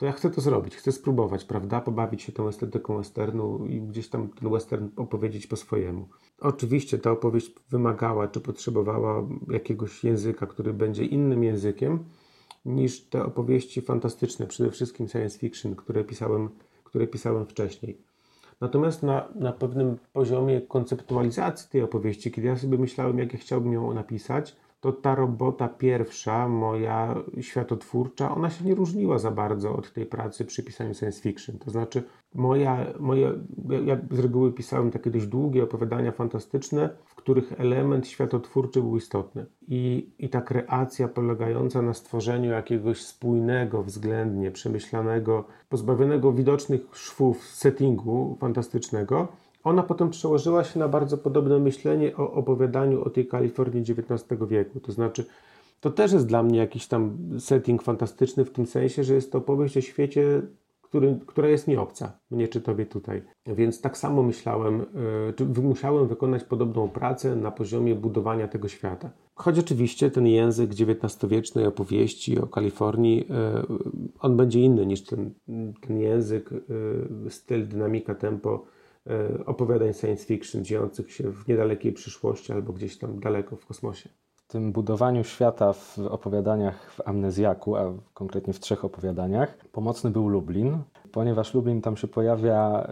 to 0.03 0.07
ja 0.07 0.13
chcę 0.13 0.31
to 0.31 0.41
zrobić, 0.41 0.77
chcę 0.77 0.93
spróbować, 0.93 1.45
prawda, 1.45 1.81
pobawić 1.81 2.23
się 2.23 2.33
tą 2.33 2.49
estetyką 2.49 2.97
westernu 2.97 3.67
i 3.67 3.81
gdzieś 3.81 4.09
tam 4.09 4.29
ten 4.29 4.51
western 4.51 4.89
opowiedzieć 4.97 5.47
po 5.47 5.57
swojemu. 5.57 6.09
Oczywiście 6.41 6.99
ta 6.99 7.11
opowieść 7.11 7.53
wymagała 7.71 8.29
czy 8.29 8.41
potrzebowała 8.41 9.29
jakiegoś 9.51 10.05
języka, 10.05 10.47
który 10.47 10.73
będzie 10.75 11.05
innym 11.05 11.45
językiem 11.45 12.05
niż 12.65 13.05
te 13.05 13.25
opowieści 13.25 13.83
fantastyczne, 13.83 14.47
przede 14.47 14.71
wszystkim 14.71 15.09
science 15.09 15.39
fiction, 15.39 15.77
które 15.77 16.05
pisałem, 16.05 16.49
które 16.85 17.07
pisałem 17.07 17.47
wcześniej. 17.47 17.99
Natomiast 18.61 19.03
na, 19.03 19.29
na 19.35 19.53
pewnym 19.53 19.99
poziomie 20.13 20.61
konceptualizacji 20.61 21.69
tej 21.71 21.83
opowieści, 21.83 22.31
kiedy 22.31 22.49
ja 22.49 22.57
sobie 22.57 22.79
myślałem, 22.79 23.19
jak 23.19 23.33
ja 23.33 23.39
chciałbym 23.39 23.73
ją 23.73 23.95
napisać, 23.95 24.57
to 24.83 24.93
ta 24.93 25.15
robota 25.15 25.69
pierwsza, 25.69 26.49
moja 26.49 27.15
światotwórcza, 27.41 28.35
ona 28.35 28.51
się 28.51 28.65
nie 28.65 28.75
różniła 28.75 29.19
za 29.19 29.31
bardzo 29.31 29.77
od 29.77 29.93
tej 29.93 30.07
pracy 30.07 30.45
przy 30.45 30.63
pisaniu 30.63 30.95
science 30.95 31.21
fiction. 31.21 31.59
To 31.59 31.71
znaczy, 31.71 32.03
moja, 32.35 32.87
moje, 33.01 33.33
ja 33.85 33.99
z 34.11 34.19
reguły 34.19 34.53
pisałem 34.53 34.91
takie 34.91 35.11
dość 35.11 35.27
długie 35.27 35.63
opowiadania 35.63 36.13
fantastyczne, 36.13 36.91
w 37.05 37.15
których 37.15 37.61
element 37.61 38.09
światotwórczy 38.09 38.81
był 38.81 38.97
istotny. 38.97 39.47
I, 39.69 40.11
i 40.19 40.29
ta 40.29 40.41
kreacja 40.41 41.09
polegająca 41.09 41.83
na 41.83 41.95
stworzeniu 41.95 42.51
jakiegoś 42.51 43.03
spójnego, 43.03 43.83
względnie 43.83 44.51
przemyślanego, 44.51 45.45
pozbawionego 45.69 46.33
widocznych 46.33 46.81
szwów 46.93 47.45
settingu 47.45 48.37
fantastycznego, 48.41 49.29
ona 49.65 49.83
potem 49.83 50.11
przełożyła 50.11 50.65
się 50.65 50.79
na 50.79 50.89
bardzo 50.89 51.19
podobne 51.19 51.59
myślenie 51.59 52.17
o 52.17 52.33
opowiadaniu 52.33 53.05
o 53.05 53.11
tej 53.11 53.27
Kalifornii 53.27 53.83
XIX 53.83 54.41
wieku. 54.49 54.81
To 54.81 54.93
znaczy, 54.93 55.25
to 55.81 55.91
też 55.91 56.13
jest 56.13 56.27
dla 56.27 56.43
mnie 56.43 56.59
jakiś 56.59 56.87
tam 56.87 57.19
setting 57.39 57.83
fantastyczny 57.83 58.45
w 58.45 58.51
tym 58.51 58.67
sensie, 58.67 59.05
że 59.05 59.15
jest 59.15 59.33
to 59.33 59.39
opowieść 59.39 59.77
o 59.77 59.81
świecie, 59.81 60.43
który, 60.93 61.19
która 61.27 61.49
jest 61.49 61.69
nieobca 61.69 62.13
mnie 62.31 62.49
czy 62.49 62.61
tobie 62.61 62.87
tutaj. 62.87 63.23
Więc 63.47 63.81
tak 63.81 63.99
samo 63.99 64.23
myślałem, 64.23 64.81
e, 65.29 65.33
czy 65.33 65.45
musiałem 65.45 66.09
wykonać 66.09 66.45
podobną 66.45 66.89
pracę 66.89 67.37
na 67.37 67.51
poziomie 67.51 67.95
budowania 67.95 68.49
tego 68.49 68.69
świata. 68.69 69.11
Choć 69.35 69.59
oczywiście 69.59 70.11
ten 70.11 70.27
język 70.27 70.71
XIX-wiecznej 70.71 71.67
opowieści 71.67 72.39
o 72.39 72.47
Kalifornii, 72.47 73.29
e, 73.31 73.63
on 74.21 74.37
będzie 74.37 74.61
inny 74.61 74.87
niż 74.87 75.03
ten, 75.05 75.31
ten 75.87 75.99
język, 75.99 76.51
e, 76.53 77.31
styl, 77.31 77.69
dynamika, 77.69 78.15
tempo 78.15 78.65
opowiadań 79.47 79.93
science 79.93 80.25
fiction 80.25 80.65
dziejących 80.65 81.13
się 81.13 81.31
w 81.33 81.49
niedalekiej 81.49 81.93
przyszłości 81.93 82.53
albo 82.53 82.73
gdzieś 82.73 82.99
tam 82.99 83.21
daleko 83.21 83.57
w 83.57 83.67
kosmosie. 83.67 84.09
tym 84.49 84.73
budowaniu 84.73 85.25
świata 85.25 85.73
w 85.73 85.99
opowiadaniach 85.99 86.93
w 86.93 87.09
Amnezjaku, 87.09 87.77
a 87.77 87.93
konkretnie 88.15 88.53
w 88.53 88.61
trzech 88.61 88.85
opowiadaniach, 88.85 89.57
pomocny 89.73 90.11
był 90.11 90.29
Lublin, 90.29 90.79
ponieważ 91.13 91.55
Lublin 91.55 91.81
tam 91.81 91.97
się 91.97 92.09
pojawia 92.09 92.85
y, 92.85 92.87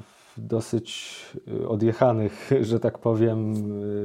w 0.00 0.17
dosyć 0.38 1.16
y, 1.48 1.68
odjechanych, 1.68 2.50
że 2.60 2.80
tak 2.80 2.98
powiem, 2.98 3.54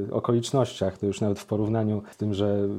y, 0.09 0.13
okolicznościach. 0.13 0.97
To 0.97 1.05
już 1.05 1.21
nawet 1.21 1.39
w 1.39 1.45
porównaniu 1.45 2.01
z 2.11 2.17
tym, 2.17 2.33
że 2.33 2.69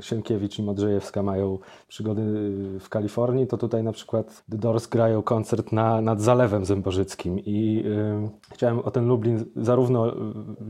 Sienkiewicz 0.00 0.58
i 0.58 0.62
Modrzejewska 0.62 1.22
mają 1.22 1.58
przygody 1.88 2.22
w 2.80 2.88
Kalifornii, 2.88 3.46
to 3.46 3.56
tutaj 3.56 3.82
na 3.82 3.92
przykład 3.92 4.44
The 4.50 4.58
Doors 4.58 4.86
grają 4.86 5.22
koncert 5.22 5.72
na, 5.72 6.00
nad 6.00 6.20
Zalewem 6.20 6.64
Zębożyckim 6.64 7.38
i 7.38 7.82
y, 7.86 8.54
chciałem 8.54 8.78
o 8.78 8.90
ten 8.90 9.06
Lublin 9.06 9.44
zarówno 9.56 10.12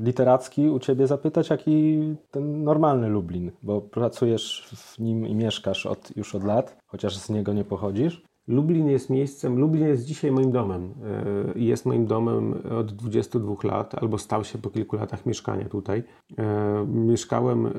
literacki 0.02 0.68
u 0.68 0.78
Ciebie 0.78 1.06
zapytać, 1.06 1.50
jak 1.50 1.68
i 1.68 2.00
ten 2.30 2.64
normalny 2.64 3.08
Lublin, 3.08 3.52
bo 3.62 3.80
pracujesz 3.80 4.68
w 4.76 4.98
nim 4.98 5.26
i 5.26 5.34
mieszkasz 5.34 5.86
od, 5.86 6.16
już 6.16 6.34
od 6.34 6.44
lat, 6.44 6.76
chociaż 6.86 7.16
z 7.16 7.30
niego 7.30 7.52
nie 7.52 7.64
pochodzisz. 7.64 8.22
Lublin 8.48 8.88
jest 8.88 9.10
miejscem, 9.10 9.58
Lublin 9.58 9.86
jest 9.86 10.04
dzisiaj 10.04 10.32
moim 10.32 10.52
domem. 10.52 10.94
E, 11.54 11.58
jest 11.58 11.86
moim 11.86 12.06
domem 12.06 12.54
od 12.80 12.92
22 12.92 13.54
lat, 13.64 13.94
albo 13.94 14.18
stał 14.18 14.44
się 14.44 14.58
po 14.58 14.70
kilku 14.70 14.96
latach 14.96 15.26
mieszkania 15.26 15.68
tutaj. 15.68 16.02
E, 16.38 16.86
mieszkałem 16.86 17.66
e, 17.66 17.70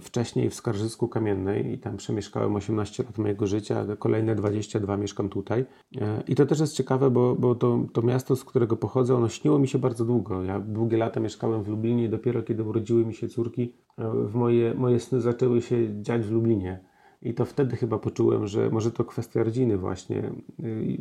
wcześniej 0.00 0.50
w 0.50 0.54
Skarżysku 0.54 1.08
Kamiennej 1.08 1.72
i 1.72 1.78
tam 1.78 1.96
przemieszkałem 1.96 2.56
18 2.56 3.02
lat 3.02 3.18
mojego 3.18 3.46
życia, 3.46 3.86
kolejne 3.98 4.34
22 4.34 4.96
mieszkam 4.96 5.28
tutaj. 5.28 5.64
I 6.28 6.34
to 6.34 6.46
też 6.46 6.60
jest 6.60 6.76
ciekawe, 6.76 7.10
bo, 7.10 7.34
bo 7.34 7.54
to, 7.54 7.78
to 7.92 8.02
miasto, 8.02 8.36
z 8.36 8.44
którego 8.44 8.76
pochodzę, 8.76 9.14
ono 9.16 9.28
śniło 9.28 9.58
mi 9.58 9.68
się 9.68 9.78
bardzo 9.78 10.04
długo. 10.04 10.42
Ja 10.42 10.60
długie 10.60 10.96
lata 10.96 11.20
mieszkałem 11.20 11.62
w 11.62 11.68
Lublinie 11.68 12.04
i 12.04 12.08
dopiero 12.08 12.42
kiedy 12.42 12.62
urodziły 12.62 13.06
mi 13.06 13.14
się 13.14 13.28
córki, 13.28 13.74
moje, 14.34 14.74
moje 14.74 15.00
sny 15.00 15.20
zaczęły 15.20 15.62
się 15.62 16.02
dziać 16.02 16.22
w 16.22 16.30
Lublinie. 16.30 16.93
I 17.24 17.34
to 17.34 17.44
wtedy 17.44 17.76
chyba 17.76 17.98
poczułem, 17.98 18.46
że 18.46 18.70
może 18.70 18.90
to 18.90 19.04
kwestia 19.04 19.42
rodziny 19.42 19.78
właśnie, 19.78 20.30
yy, 20.58 20.98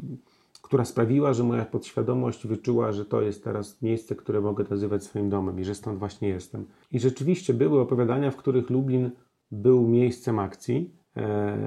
która 0.61 0.85
sprawiła, 0.85 1.33
że 1.33 1.43
moja 1.43 1.65
podświadomość 1.65 2.47
wyczuła, 2.47 2.91
że 2.91 3.05
to 3.05 3.21
jest 3.21 3.43
teraz 3.43 3.81
miejsce, 3.81 4.15
które 4.15 4.41
mogę 4.41 4.65
nazywać 4.69 5.03
swoim 5.03 5.29
domem 5.29 5.59
i 5.59 5.63
że 5.63 5.75
stąd 5.75 5.99
właśnie 5.99 6.27
jestem. 6.29 6.65
I 6.91 6.99
rzeczywiście 6.99 7.53
były 7.53 7.81
opowiadania, 7.81 8.31
w 8.31 8.35
których 8.35 8.69
Lublin 8.69 9.11
był 9.51 9.87
miejscem 9.87 10.39
akcji, 10.39 11.02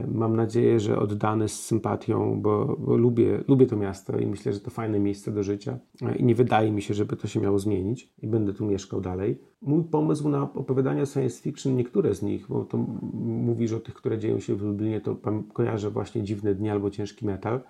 mam 0.09 0.37
nadzieję, 0.37 0.81
że 0.81 0.99
oddany 0.99 1.49
z 1.49 1.65
sympatią, 1.65 2.41
bo, 2.41 2.77
bo, 2.79 2.97
lubię, 2.97 3.45
lubię 3.49 3.67
to 3.67 3.77
miasto 3.77 4.19
i 4.19 4.27
myślę, 4.27 4.53
że 4.53 4.61
to 4.61 4.71
fajne 4.71 4.99
miejsce 4.99 5.33
do 5.33 5.43
życia. 5.43 5.79
E, 6.03 6.17
I 6.17 6.25
nie 6.25 6.35
wydaje 6.35 6.73
mi 6.73 6.83
się, 6.83 6.95
żeby 6.95 7.17
to 7.17 7.29
się 7.29 7.41
miało 7.41 7.59
zmienić 7.59 8.13
i 8.19 8.27
będę 8.27 8.53
tu 8.53 8.67
mieszkał 8.67 9.01
dalej. 9.01 9.39
Mój 9.63 9.85
pomysł 9.85 10.29
na 10.29 10.43
opowiadania 10.43 11.07
science 11.07 11.43
fiction, 11.43 11.77
niektóre 11.77 12.15
z 12.15 12.23
nich, 12.23 12.47
bo 12.49 12.65
to 12.65 12.79
mówisz 13.25 13.73
o 13.73 13.81
tych, 13.81 13.95
które 13.95 14.19
dzieją 14.19 14.41
się 14.41 14.55
w 14.55 14.63
Lublinie, 14.63 15.01
to 15.01 15.17
kojarzę 15.53 15.91
właśnie 15.91 16.23
Dziwne 16.23 16.55
Dni 16.55 16.71
albo 16.71 16.91
Ciężki 16.91 17.27
Metal. 17.27 17.61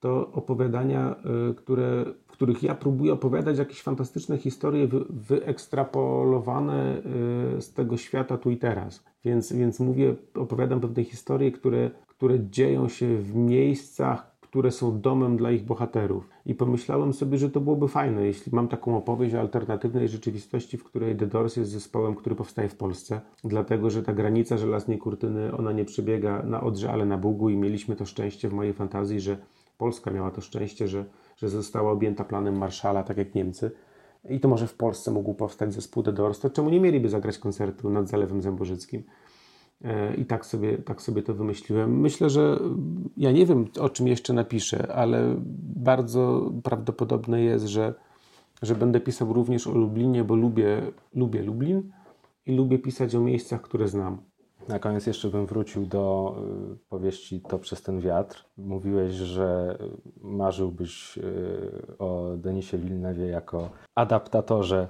To 0.00 0.32
opowiadania, 0.32 1.16
e, 1.50 1.54
które, 1.54 2.04
w 2.26 2.32
których 2.32 2.62
ja 2.62 2.74
próbuję 2.74 3.12
opowiadać 3.12 3.58
jakieś 3.58 3.82
fantastyczne 3.82 4.38
historie 4.38 4.88
wyekstrapolowane 5.10 7.02
z 7.58 7.72
tego 7.72 7.96
świata 7.96 8.38
tu 8.38 8.50
i 8.50 8.56
teraz 8.56 9.07
więc, 9.24 9.52
więc 9.52 9.80
mówię, 9.80 10.14
opowiadam 10.34 10.80
pewne 10.80 11.04
historie, 11.04 11.52
które, 11.52 11.90
które 12.06 12.38
dzieją 12.50 12.88
się 12.88 13.18
w 13.18 13.34
miejscach, 13.34 14.38
które 14.40 14.70
są 14.70 15.00
domem 15.00 15.36
dla 15.36 15.50
ich 15.50 15.64
bohaterów. 15.64 16.28
I 16.46 16.54
pomyślałem 16.54 17.12
sobie, 17.12 17.38
że 17.38 17.50
to 17.50 17.60
byłoby 17.60 17.88
fajne, 17.88 18.26
jeśli 18.26 18.52
mam 18.54 18.68
taką 18.68 18.96
opowieść 18.96 19.34
o 19.34 19.40
alternatywnej 19.40 20.08
rzeczywistości, 20.08 20.76
w 20.78 20.84
której 20.84 21.16
The 21.16 21.26
Doors 21.26 21.56
jest 21.56 21.70
zespołem, 21.70 22.14
który 22.14 22.36
powstaje 22.36 22.68
w 22.68 22.76
Polsce, 22.76 23.20
dlatego 23.44 23.90
że 23.90 24.02
ta 24.02 24.12
granica 24.12 24.56
żelaznej 24.56 24.98
kurtyny, 24.98 25.56
ona 25.56 25.72
nie 25.72 25.84
przebiega 25.84 26.42
na 26.42 26.60
Odrze, 26.60 26.92
ale 26.92 27.06
na 27.06 27.18
Bugu 27.18 27.50
i 27.50 27.56
mieliśmy 27.56 27.96
to 27.96 28.06
szczęście 28.06 28.48
w 28.48 28.52
mojej 28.52 28.72
fantazji, 28.72 29.20
że 29.20 29.36
Polska 29.78 30.10
miała 30.10 30.30
to 30.30 30.40
szczęście, 30.40 30.88
że, 30.88 31.04
że 31.36 31.48
została 31.48 31.92
objęta 31.92 32.24
planem 32.24 32.58
Marszala, 32.58 33.02
tak 33.02 33.16
jak 33.16 33.34
Niemcy 33.34 33.70
i 34.30 34.40
to 34.40 34.48
może 34.48 34.66
w 34.66 34.74
Polsce 34.74 35.10
mógł 35.10 35.34
powstać 35.34 35.74
zespół 35.74 36.02
The 36.02 36.12
Doors, 36.12 36.40
to 36.40 36.50
czemu 36.50 36.70
nie 36.70 36.80
mieliby 36.80 37.08
zagrać 37.08 37.38
koncertu 37.38 37.90
nad 37.90 38.08
Zalewem 38.08 38.42
Zębożyckim? 38.42 39.02
E, 39.84 40.14
I 40.14 40.24
tak 40.24 40.46
sobie, 40.46 40.78
tak 40.78 41.02
sobie 41.02 41.22
to 41.22 41.34
wymyśliłem. 41.34 42.00
Myślę, 42.00 42.30
że 42.30 42.58
ja 43.16 43.32
nie 43.32 43.46
wiem, 43.46 43.66
o 43.80 43.88
czym 43.88 44.08
jeszcze 44.08 44.32
napiszę, 44.32 44.92
ale 44.92 45.34
bardzo 45.60 46.52
prawdopodobne 46.62 47.42
jest, 47.42 47.66
że, 47.66 47.94
że 48.62 48.74
będę 48.74 49.00
pisał 49.00 49.32
również 49.32 49.66
o 49.66 49.72
Lublinie, 49.72 50.24
bo 50.24 50.34
lubię, 50.34 50.82
lubię 51.14 51.42
Lublin 51.42 51.90
i 52.46 52.56
lubię 52.56 52.78
pisać 52.78 53.14
o 53.14 53.20
miejscach, 53.20 53.62
które 53.62 53.88
znam. 53.88 54.18
Na 54.68 54.78
koniec 54.78 55.06
jeszcze 55.06 55.28
bym 55.28 55.46
wrócił 55.46 55.86
do 55.86 56.34
y, 56.72 56.76
powieści 56.88 57.40
To 57.40 57.58
przez 57.58 57.82
ten 57.82 58.00
wiatr. 58.00 58.44
Mówiłeś, 58.56 59.14
że 59.14 59.78
marzyłbyś 60.20 61.18
y, 61.18 61.98
o 61.98 62.36
Denisie 62.36 62.78
Wilnewie 62.78 63.26
jako 63.26 63.70
adaptatorze 63.94 64.88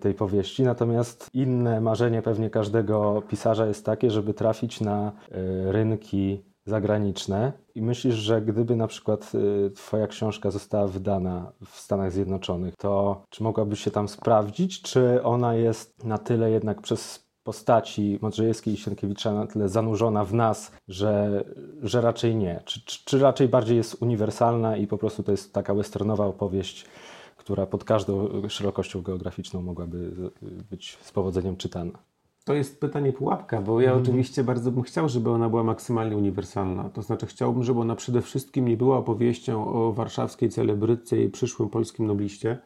tej 0.00 0.14
powieści, 0.14 0.62
natomiast 0.62 1.28
inne 1.34 1.80
marzenie 1.80 2.22
pewnie 2.22 2.50
każdego 2.50 3.22
pisarza 3.28 3.66
jest 3.66 3.86
takie, 3.86 4.10
żeby 4.10 4.34
trafić 4.34 4.80
na 4.80 5.12
y, 5.12 5.72
rynki 5.72 6.44
zagraniczne 6.64 7.52
i 7.74 7.82
myślisz, 7.82 8.14
że 8.14 8.42
gdyby 8.42 8.76
na 8.76 8.86
przykład 8.86 9.32
Twoja 9.74 10.06
książka 10.06 10.50
została 10.50 10.86
wydana 10.86 11.52
w 11.64 11.76
Stanach 11.76 12.12
Zjednoczonych, 12.12 12.74
to 12.76 13.22
czy 13.30 13.42
mogłabyś 13.42 13.80
się 13.80 13.90
tam 13.90 14.08
sprawdzić, 14.08 14.82
czy 14.82 15.22
ona 15.22 15.54
jest 15.54 16.04
na 16.04 16.18
tyle 16.18 16.50
jednak 16.50 16.80
przez 16.80 17.21
postaci 17.44 18.18
Modrzejewskiej 18.22 18.74
i 18.74 18.76
Sienkiewicza 18.76 19.32
na 19.32 19.46
tyle 19.46 19.68
zanurzona 19.68 20.24
w 20.24 20.34
nas, 20.34 20.72
że, 20.88 21.44
że 21.82 22.00
raczej 22.00 22.36
nie? 22.36 22.60
Czy, 22.64 22.84
czy, 22.84 23.04
czy, 23.04 23.18
raczej 23.18 23.48
bardziej 23.48 23.76
jest 23.76 24.02
uniwersalna 24.02 24.76
i 24.76 24.86
po 24.86 24.98
prostu 24.98 25.22
to 25.22 25.30
jest 25.32 25.52
taka 25.52 25.74
westernowa 25.74 26.26
opowieść, 26.26 26.86
która 27.36 27.66
pod 27.66 27.84
każdą 27.84 28.28
szerokością 28.48 29.02
geograficzną 29.02 29.62
mogłaby 29.62 30.12
być 30.70 30.98
z 31.02 31.12
powodzeniem 31.12 31.56
czytana? 31.56 31.92
To 32.44 32.54
jest 32.54 32.80
pytanie 32.80 33.12
pułapka, 33.12 33.62
bo 33.62 33.80
ja 33.80 33.90
mm. 33.90 34.02
oczywiście 34.02 34.44
bardzo 34.44 34.70
bym 34.70 34.82
chciał, 34.82 35.08
żeby 35.08 35.30
ona 35.30 35.48
była 35.48 35.64
maksymalnie 35.64 36.16
uniwersalna. 36.16 36.90
To 36.90 37.02
znaczy 37.02 37.26
chciałbym, 37.26 37.62
żeby 37.62 37.80
ona 37.80 37.96
przede 37.96 38.22
wszystkim 38.22 38.68
nie 38.68 38.76
była 38.76 38.98
opowieścią 38.98 39.72
o 39.74 39.92
warszawskiej 39.92 40.48
celebryce 40.48 41.22
i 41.22 41.28
przyszłym 41.28 41.68
polskim 41.68 42.06
nobliście, 42.06 42.58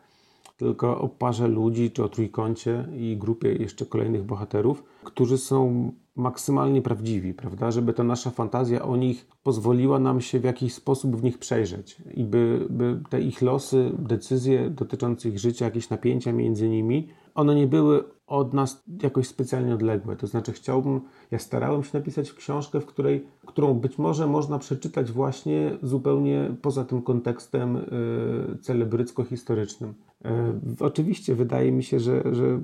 tylko 0.56 1.00
o 1.00 1.08
parze 1.08 1.48
ludzi, 1.48 1.90
czy 1.90 2.04
o 2.04 2.08
trójkącie 2.08 2.88
i 2.96 3.16
grupie 3.16 3.52
jeszcze 3.52 3.86
kolejnych 3.86 4.24
bohaterów, 4.24 4.84
którzy 5.04 5.38
są 5.38 5.92
maksymalnie 6.16 6.82
prawdziwi, 6.82 7.34
prawda? 7.34 7.70
Żeby 7.70 7.92
ta 7.92 8.04
nasza 8.04 8.30
fantazja 8.30 8.82
o 8.82 8.96
nich 8.96 9.26
pozwoliła 9.42 9.98
nam 9.98 10.20
się 10.20 10.40
w 10.40 10.44
jakiś 10.44 10.74
sposób 10.74 11.16
w 11.16 11.24
nich 11.24 11.38
przejrzeć 11.38 11.96
i 12.14 12.24
by, 12.24 12.66
by 12.70 13.00
te 13.10 13.20
ich 13.20 13.42
losy, 13.42 13.92
decyzje 13.98 14.70
dotyczące 14.70 15.28
ich 15.28 15.38
życia, 15.38 15.64
jakieś 15.64 15.90
napięcia 15.90 16.32
między 16.32 16.68
nimi, 16.68 17.08
one 17.34 17.54
nie 17.54 17.66
były 17.66 18.04
od 18.26 18.54
nas 18.54 18.84
jakoś 19.02 19.26
specjalnie 19.26 19.74
odległe. 19.74 20.16
To 20.16 20.26
znaczy, 20.26 20.52
chciałbym, 20.52 21.00
ja 21.30 21.38
starałem 21.38 21.84
się 21.84 21.98
napisać 21.98 22.32
książkę, 22.32 22.80
w 22.80 22.86
której, 22.86 23.26
którą 23.46 23.74
być 23.74 23.98
może 23.98 24.26
można 24.26 24.58
przeczytać 24.58 25.12
właśnie 25.12 25.78
zupełnie 25.82 26.56
poza 26.62 26.84
tym 26.84 27.02
kontekstem 27.02 27.74
yy, 27.74 28.58
celebrycko-historycznym. 28.58 29.94
Yy, 30.26 30.86
oczywiście 30.86 31.34
wydaje 31.34 31.72
mi 31.72 31.82
się, 31.82 32.00
że, 32.00 32.22
że 32.32 32.60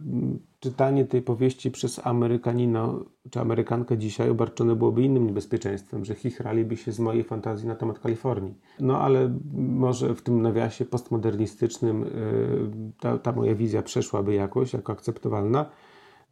czytanie 0.60 1.04
tej 1.04 1.22
powieści 1.22 1.70
przez 1.70 2.06
Amerykanina 2.06 2.94
czy 3.30 3.40
Amerykankę 3.40 3.98
dzisiaj 3.98 4.30
obarczone 4.30 4.76
byłoby 4.76 5.02
innym 5.02 5.26
niebezpieczeństwem, 5.26 6.04
że 6.04 6.14
chichraliby 6.14 6.76
się 6.76 6.92
z 6.92 6.98
mojej 6.98 7.24
fantazji 7.24 7.68
na 7.68 7.74
temat 7.74 7.98
Kalifornii. 7.98 8.54
No 8.80 9.00
ale 9.00 9.38
może 9.54 10.14
w 10.14 10.22
tym 10.22 10.42
nawiasie 10.42 10.84
postmodernistycznym 10.84 12.02
y, 12.02 12.08
ta, 13.00 13.18
ta 13.18 13.32
moja 13.32 13.54
wizja 13.54 13.82
przeszłaby 13.82 14.34
jakoś, 14.34 14.72
jako 14.72 14.92
akceptowalna. 14.92 15.66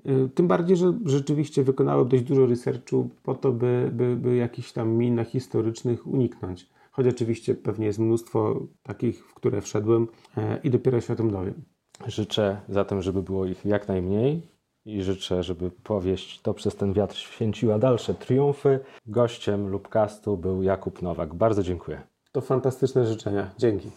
Y, 0.06 0.28
tym 0.34 0.48
bardziej, 0.48 0.76
że 0.76 0.92
rzeczywiście 1.04 1.64
wykonałem 1.64 2.08
dość 2.08 2.22
dużo 2.22 2.46
researchu 2.46 3.08
po 3.22 3.34
to, 3.34 3.52
by, 3.52 3.90
by, 3.92 4.16
by 4.16 4.36
jakichś 4.36 4.72
tam 4.72 4.90
minach 4.90 5.28
historycznych 5.28 6.06
uniknąć. 6.06 6.68
Choć 6.90 7.06
oczywiście 7.06 7.54
pewnie 7.54 7.86
jest 7.86 7.98
mnóstwo 7.98 8.60
takich, 8.82 9.26
w 9.26 9.34
które 9.34 9.60
wszedłem 9.60 10.08
e, 10.36 10.60
i 10.64 10.70
dopiero 10.70 11.00
się 11.00 11.12
o 11.12 11.16
tym 11.16 11.30
dowiem. 11.30 11.62
Życzę 12.06 12.60
zatem, 12.68 13.02
żeby 13.02 13.22
było 13.22 13.46
ich 13.46 13.64
jak 13.64 13.88
najmniej 13.88 14.42
i 14.84 15.02
życzę, 15.02 15.42
żeby 15.42 15.70
powieść 15.70 16.40
To 16.42 16.54
przez 16.54 16.76
ten 16.76 16.92
wiatr 16.92 17.16
święciła 17.16 17.78
dalsze 17.78 18.14
triumfy. 18.14 18.80
Gościem 19.06 19.68
Lubcastu 19.68 20.36
był 20.36 20.62
Jakub 20.62 21.02
Nowak. 21.02 21.34
Bardzo 21.34 21.62
dziękuję. 21.62 22.02
To 22.32 22.40
fantastyczne 22.40 23.06
życzenia. 23.06 23.50
Dzięki. 23.58 23.90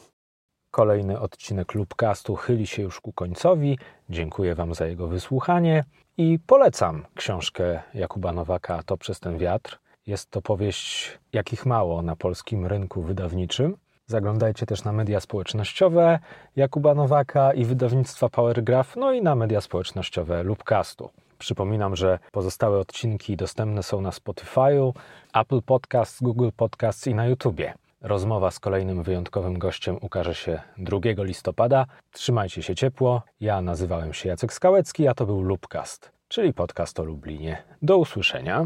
Kolejny 0.71 1.19
odcinek 1.19 1.73
Lubcastu 1.73 2.35
chyli 2.35 2.67
się 2.67 2.81
już 2.81 3.01
ku 3.01 3.13
końcowi. 3.13 3.77
Dziękuję 4.09 4.55
Wam 4.55 4.73
za 4.73 4.87
jego 4.87 5.07
wysłuchanie 5.07 5.83
i 6.17 6.39
polecam 6.47 7.05
książkę 7.15 7.81
Jakuba 7.93 8.33
Nowaka 8.33 8.83
To 8.83 8.97
przez 8.97 9.19
ten 9.19 9.37
wiatr. 9.37 9.82
Jest 10.07 10.31
to 10.31 10.41
powieść 10.41 11.19
jakich 11.33 11.65
mało 11.65 12.01
na 12.01 12.15
polskim 12.15 12.65
rynku 12.65 13.01
wydawniczym. 13.01 13.77
Zaglądajcie 14.05 14.65
też 14.65 14.83
na 14.83 14.91
media 14.91 15.19
społecznościowe 15.19 16.19
Jakuba 16.55 16.93
Nowaka 16.93 17.53
i 17.53 17.65
wydawnictwa 17.65 18.29
Powergraph, 18.29 18.95
no 18.95 19.11
i 19.11 19.21
na 19.21 19.35
media 19.35 19.61
społecznościowe 19.61 20.43
Lubcastu. 20.43 21.09
Przypominam, 21.37 21.95
że 21.95 22.19
pozostałe 22.31 22.79
odcinki 22.79 23.37
dostępne 23.37 23.83
są 23.83 24.01
na 24.01 24.09
Spotify'u, 24.09 24.93
Apple 25.33 25.61
Podcasts, 25.61 26.21
Google 26.21 26.49
Podcasts 26.57 27.07
i 27.07 27.15
na 27.15 27.25
YouTubie. 27.25 27.73
Rozmowa 28.01 28.51
z 28.51 28.59
kolejnym 28.59 29.03
wyjątkowym 29.03 29.59
gościem 29.59 29.97
ukaże 30.01 30.35
się 30.35 30.61
2 30.77 30.97
listopada. 31.17 31.85
Trzymajcie 32.11 32.63
się 32.63 32.75
ciepło. 32.75 33.21
Ja 33.39 33.61
nazywałem 33.61 34.13
się 34.13 34.29
Jacek 34.29 34.53
Skałecki, 34.53 35.07
a 35.07 35.13
to 35.13 35.25
był 35.25 35.41
Lubcast, 35.41 36.11
czyli 36.27 36.53
podcast 36.53 36.99
o 36.99 37.03
Lublinie. 37.03 37.63
Do 37.81 37.97
usłyszenia. 37.97 38.65